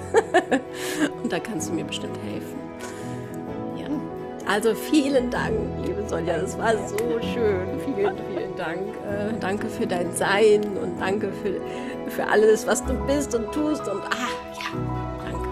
[1.22, 2.58] Und da kannst du mir bestimmt helfen.
[3.76, 3.86] Ja.
[4.50, 5.54] Also vielen Dank,
[5.84, 6.38] liebe Sonja.
[6.38, 7.66] Das war so schön.
[7.84, 8.80] Vielen, vielen Dank.
[8.80, 11.60] Äh, danke für dein Sein und danke für,
[12.10, 13.86] für alles, was du bist und tust.
[13.88, 14.78] Und ah, ja,
[15.24, 15.48] danke.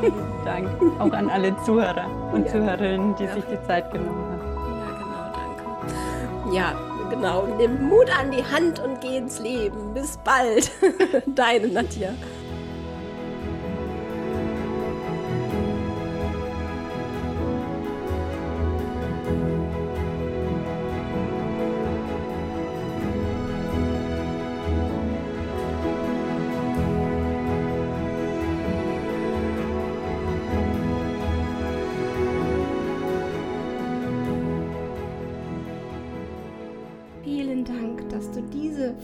[0.00, 2.52] Vielen Dank auch an alle Zuhörer und ja.
[2.52, 3.34] Zuhörerinnen, die ja.
[3.34, 4.46] sich die Zeit genommen haben.
[4.78, 6.56] Ja, genau, danke.
[6.56, 9.94] Ja, Genau, nimm Mut an die Hand und geh ins Leben.
[9.94, 10.70] Bis bald.
[11.26, 12.14] Deine Nadja.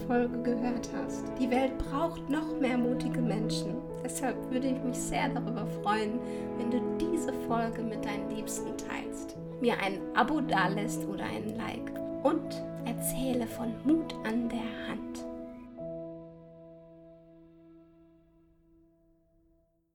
[0.07, 1.23] Folge gehört hast.
[1.39, 3.75] Die Welt braucht noch mehr mutige Menschen.
[4.03, 6.19] Deshalb würde ich mich sehr darüber freuen,
[6.57, 11.91] wenn du diese Folge mit deinen Liebsten teilst, mir ein Abo dalässt oder ein Like
[12.23, 15.32] und erzähle von Mut an der Hand.